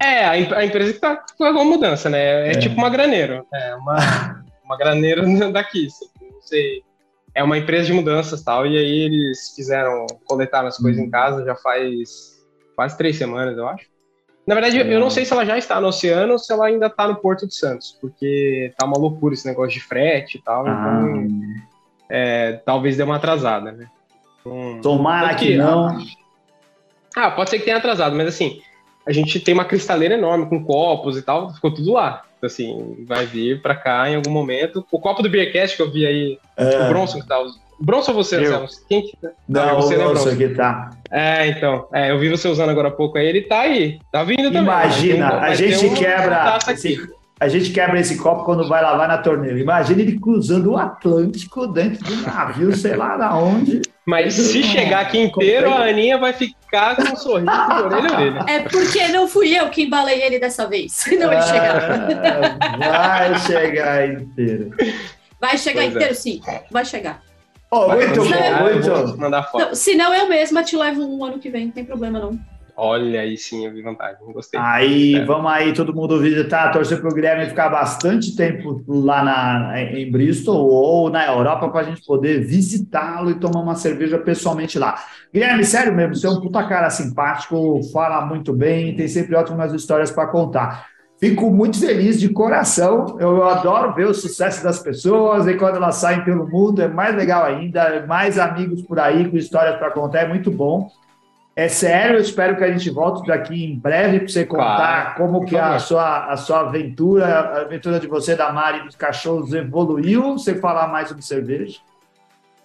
[0.00, 2.48] É, a, a empresa que tá com alguma mudança, né?
[2.48, 3.44] É, é, tipo uma graneiro.
[3.52, 3.96] É uma,
[4.64, 5.88] uma graneiro daqui.
[6.20, 6.82] Não sei
[7.38, 11.10] é uma empresa de mudanças tal, e aí eles fizeram, coletaram as coisas em uhum.
[11.10, 12.36] casa já faz
[12.74, 13.86] quase três semanas, eu acho.
[14.48, 16.86] Na verdade, eu não sei se ela já está no oceano ou se ela ainda
[16.86, 20.66] está no Porto de Santos, porque tá uma loucura esse negócio de frete e tal,
[20.66, 20.70] ah.
[20.70, 21.28] então
[22.08, 23.86] é, talvez dê uma atrasada, né?
[24.40, 26.02] Então, Tomara que, não.
[27.14, 28.62] Ah, pode ser que tenha atrasado, mas assim,
[29.06, 33.26] a gente tem uma cristaleira enorme com copos e tal, ficou tudo lá assim, vai
[33.26, 34.86] vir para cá em algum momento.
[34.90, 36.84] O copo do Beercast que eu vi aí, é.
[36.84, 37.67] o Bronson que tá usando.
[37.80, 38.66] Bronson ou você, Anselmo?
[38.88, 39.30] Quem que tá?
[39.48, 40.90] Não, você, o né, Bronson que tá.
[41.10, 41.86] É, então.
[41.92, 43.98] É, eu vi você usando agora há pouco aí, ele tá aí.
[44.12, 44.62] Tá vindo também.
[44.62, 46.58] Imagina, um, a gente quebra.
[47.40, 49.58] a gente quebra esse copo quando vai lavar na torneira.
[49.58, 53.80] Imagina ele cruzando o Atlântico dentro de um navio, sei lá da onde.
[54.04, 58.44] Mas se chegar aqui inteiro, a Aninha vai ficar com um sorriso de orelha orelha.
[58.48, 60.92] É porque não fui eu que embalei ele dessa vez.
[60.96, 62.08] Senão ele chegava.
[62.78, 64.70] Vai chegar inteiro.
[65.40, 65.96] Vai chegar pois é.
[65.96, 66.14] inteiro, é.
[66.14, 66.40] sim.
[66.70, 67.27] Vai chegar.
[67.70, 69.72] Oh, muito bom, muito Mandar foto.
[69.96, 72.38] Não, eu mesma te levo um ano que vem, não tem problema não.
[72.80, 74.60] Olha, aí sim eu vi vantagem, gostei.
[74.60, 75.24] Aí, é.
[75.24, 80.08] vamos aí, todo mundo visitar, torcer para o Guilherme ficar bastante tempo lá na, em
[80.08, 84.94] Bristol ou na Europa para a gente poder visitá-lo e tomar uma cerveja pessoalmente lá.
[85.34, 89.74] Guilherme, sério mesmo, você é um puta cara simpático, fala muito bem, tem sempre ótimas
[89.74, 90.86] histórias para contar.
[91.18, 93.16] Fico muito feliz de coração.
[93.18, 97.16] Eu adoro ver o sucesso das pessoas e quando elas saem pelo mundo é mais
[97.16, 98.06] legal ainda.
[98.06, 100.88] Mais amigos por aí com histórias para contar é muito bom.
[101.56, 105.16] É sério, eu espero que a gente volte daqui em breve para você contar claro,
[105.16, 108.94] como que a sua, a sua aventura, a aventura de você, da Mari e dos
[108.94, 110.34] cachorros evoluiu.
[110.34, 111.80] Você falar mais sobre cerveja.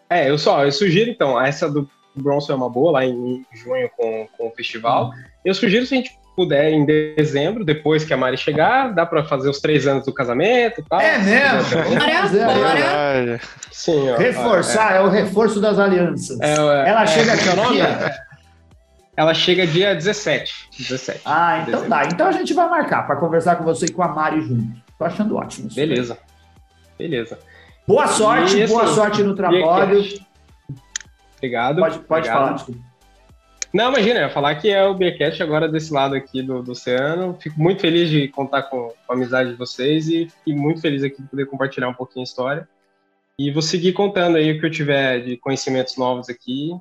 [0.08, 3.89] É, eu só, eu sugiro então, essa do Bronson é uma boa, lá em junho
[3.97, 5.08] com, com o festival.
[5.08, 5.24] Hum.
[5.43, 9.24] Eu sugiro se a gente puder em dezembro, depois que a Mari chegar, dá para
[9.24, 11.00] fazer os três anos do casamento e tal.
[11.00, 11.78] É mesmo?
[12.32, 13.40] Bora,
[13.72, 16.40] Sim, ó, Reforçar, é, é, o reforço das alianças.
[16.40, 18.34] É, é Ela chega é, aqui, ó.
[19.16, 20.70] Ela chega dia 17.
[20.78, 21.90] 17 ah, então dezembro.
[21.90, 22.06] tá.
[22.06, 24.82] Então a gente vai marcar para conversar com você e com a Mari junto.
[24.98, 25.70] Tô achando ótimo.
[25.74, 26.18] Beleza.
[26.98, 27.38] Beleza.
[27.88, 30.04] Boa sorte, e, boa sorte no trabalho.
[31.38, 31.80] Obrigado.
[31.80, 32.38] Pode, pode obrigado.
[32.38, 32.93] falar, desculpa.
[33.74, 36.72] Não, imagina, eu ia falar que é o Beercast agora desse lado aqui do, do
[36.74, 37.36] oceano.
[37.42, 41.04] Fico muito feliz de contar com, com a amizade de vocês e fico muito feliz
[41.04, 42.70] aqui de poder compartilhar um pouquinho a história.
[43.40, 46.72] E vou seguir contando aí o que eu tiver de conhecimentos novos aqui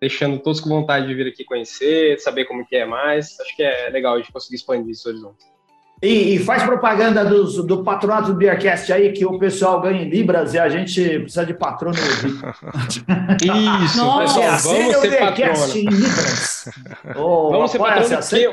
[0.00, 3.38] deixando todos com vontade de vir aqui conhecer, saber como que é mais.
[3.38, 5.44] Acho que é legal a gente conseguir expandir esse horizonte.
[6.02, 10.08] E, e, faz propaganda dos, do patronato do Beercast aí, que o pessoal ganha em
[10.08, 11.94] Libras e a gente precisa de patrono.
[13.84, 15.76] Isso, Nossa, pessoal, vamos ser patrono.
[15.76, 16.68] em Libras.
[17.16, 18.46] Oh, vamos ser patrono porque,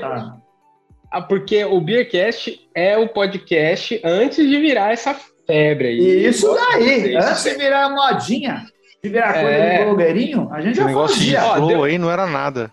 [1.09, 6.27] ah, porque o Beercast é o podcast antes de virar essa febre aí.
[6.27, 8.65] Isso daí, antes de virar modinha
[9.03, 9.79] de virar coisa é.
[9.79, 11.39] do blogueirinho, a gente Esse já negócio fazia.
[11.39, 12.71] de flow aí não era nada.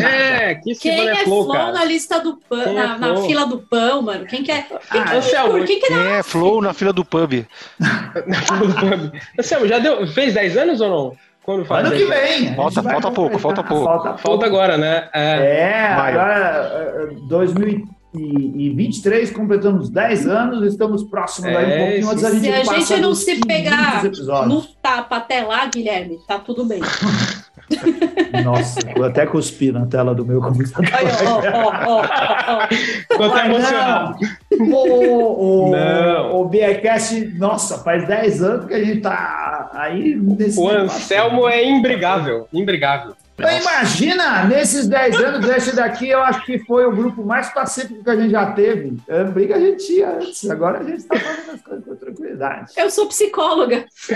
[0.00, 3.58] É, que Quem é flow, flow na lista do pão, na, é na, fila do
[3.58, 4.24] pão, mano?
[4.26, 4.68] Quem quer?
[4.68, 7.44] Quem, ah, quem, Anselmo, quem, quem é flow na fila do pub?
[7.78, 9.20] na fila do pub.
[9.38, 11.16] Anselmo, já deu, fez 10 anos ou não?
[11.42, 12.54] Quando faz ano que vem.
[12.54, 13.84] Falta, falta pouco, falta pouco.
[13.84, 15.08] Falta, falta agora, né?
[15.12, 21.84] É, é agora 2000 e, e 23, completamos 10 anos, estamos próximos é, aí um
[21.84, 24.02] pouquinho antes da gente Se a gente não se pegar
[24.46, 26.80] no tapa até lá, Guilherme, tá tudo bem.
[28.44, 30.88] Nossa, eu até cuspi na tela do meu computador.
[30.92, 33.16] Aí, ó, ó, ó, ó, ó.
[33.16, 34.18] Tô até emocionado.
[34.52, 36.40] não, o, o, Não.
[36.40, 40.96] o Beercast, nossa, faz 10 anos que a gente tá aí nesse O negócio.
[40.96, 42.46] Anselmo é imbrigável.
[42.52, 43.14] Imbrigável.
[43.38, 48.02] Então, imagina, nesses 10 anos, esse daqui eu acho que foi o grupo mais pacífico
[48.02, 48.96] que a gente já teve.
[49.06, 52.72] É, briga a gente tinha antes, agora a gente tá fazendo as coisas com tranquilidade.
[52.76, 53.84] Eu sou psicóloga.
[54.10, 54.14] É,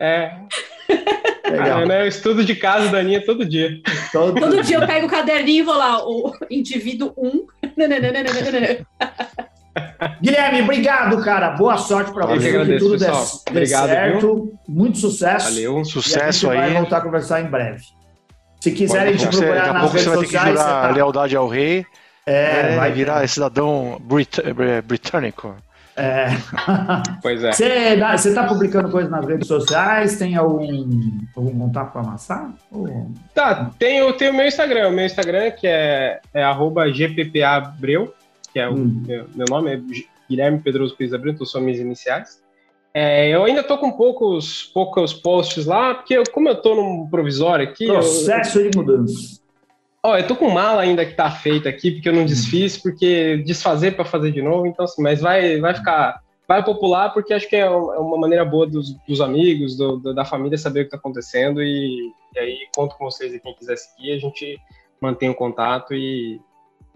[0.00, 0.32] é, É.
[0.88, 1.82] é, legal.
[1.82, 3.70] Ah, né, eu estudo de casa da Aninha todo dia.
[4.10, 7.46] Todo- Todo dia eu pego o caderninho e vou lá, o indivíduo 1.
[10.20, 11.50] Guilherme, obrigado, cara.
[11.50, 12.42] Boa sorte que você.
[12.42, 13.24] Que agradeço, tudo dê, pessoal.
[13.46, 14.52] dê Obrigado, certo.
[14.68, 15.46] Muito sucesso.
[15.50, 15.72] Valeu.
[15.74, 16.74] Um E a gente sucesso vai aí.
[16.74, 17.82] voltar a conversar em breve.
[18.60, 20.64] Se quiserem te você- procurar a nas pouco você redes vai ter que sociais, você
[20.64, 20.90] jurar tá...
[20.94, 21.86] lealdade ao rei.
[22.26, 25.54] É, né, vai virar cidadão brit eh, britânico.
[25.96, 26.26] É.
[27.22, 27.52] Pois é.
[27.52, 30.16] Você, dá- você tá publicando coisas nas redes sociais?
[30.18, 32.50] Tem algum, algum contato para amassar?
[32.70, 34.88] Ou- Tá, tem, o- meu Instagram.
[34.88, 38.14] O meu Instagram, que é, é arroba gppabreu,
[38.52, 39.04] que é o Hum.
[39.06, 39.80] meu, meu nome, é
[40.28, 42.40] Guilherme Pedroso Pires então são minhas iniciais.
[42.92, 47.08] É, eu ainda tô com poucos, poucos posts lá, porque eu- como eu tô num
[47.08, 49.40] provisório aqui, eu, Processo de mudança.
[50.04, 53.36] Ó, eu tô com mala ainda que tá feita aqui, porque eu não desfiz, porque
[53.44, 57.48] desfazer para fazer de novo, então assim, mas vai, vai ficar, vai popular, porque acho
[57.48, 60.84] que é é uma maneira boa dos, dos amigos, do- do- da família saber o
[60.84, 64.58] que tá acontecendo, e, e aí conto com vocês e quem quiser seguir, a gente
[65.00, 66.40] mantém o contato e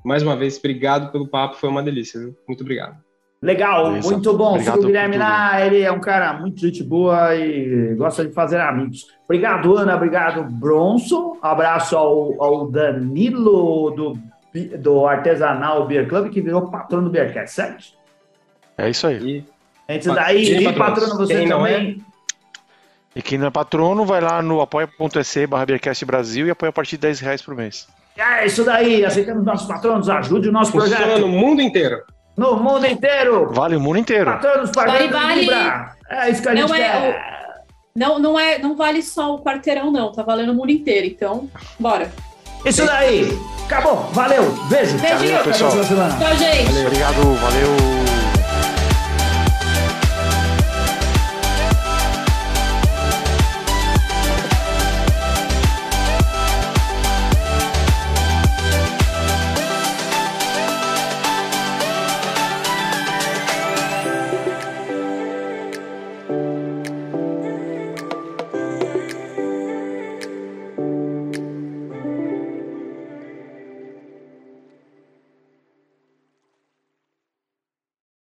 [0.04, 2.36] mais uma vez, obrigado pelo papo, foi uma delícia, viu?
[2.46, 2.96] Muito obrigado.
[3.42, 4.10] Legal, Beleza.
[4.10, 4.52] muito bom.
[4.52, 8.58] Obrigado o Guilherme lá, ele é um cara muito gente boa e gosta de fazer
[8.58, 9.06] amigos.
[9.24, 11.36] Obrigado, Ana, obrigado, Bronson.
[11.42, 14.18] Abraço ao, ao Danilo do,
[14.78, 17.84] do Artesanal Beer Club, que virou patrono do Beercast, certo?
[18.78, 19.44] É isso aí.
[19.88, 20.90] E Antes daí, Quem e patrona?
[20.90, 21.72] patrono você Quem não é?
[21.76, 22.04] também.
[23.14, 26.72] E quem não é patrono, vai lá no apoia.se barra Beercast Brasil e apoia a
[26.72, 27.86] partir de 10 reais por mês.
[28.16, 32.02] É isso daí, aceitando nossos patronos, ajude o nosso funciona projeto no mundo inteiro.
[32.36, 33.52] no mundo inteiro.
[33.52, 34.26] Vale o mundo inteiro.
[34.26, 35.40] Patronos Vale, pagando vale.
[35.40, 35.94] Libra.
[36.10, 37.34] É isso que a gente Não é quer.
[37.96, 40.12] Não, não, é, não vale só o quarteirão, não.
[40.12, 41.06] Tá valendo o mundo inteiro.
[41.06, 41.48] Então,
[41.78, 42.10] bora.
[42.64, 43.38] Isso daí.
[43.66, 43.96] Acabou.
[44.12, 44.42] Valeu.
[44.68, 44.96] Beijo.
[44.98, 45.54] Beijinho.
[45.54, 46.18] Semana.
[46.18, 46.86] Tchau, gente.
[46.86, 48.13] Obrigado, valeu.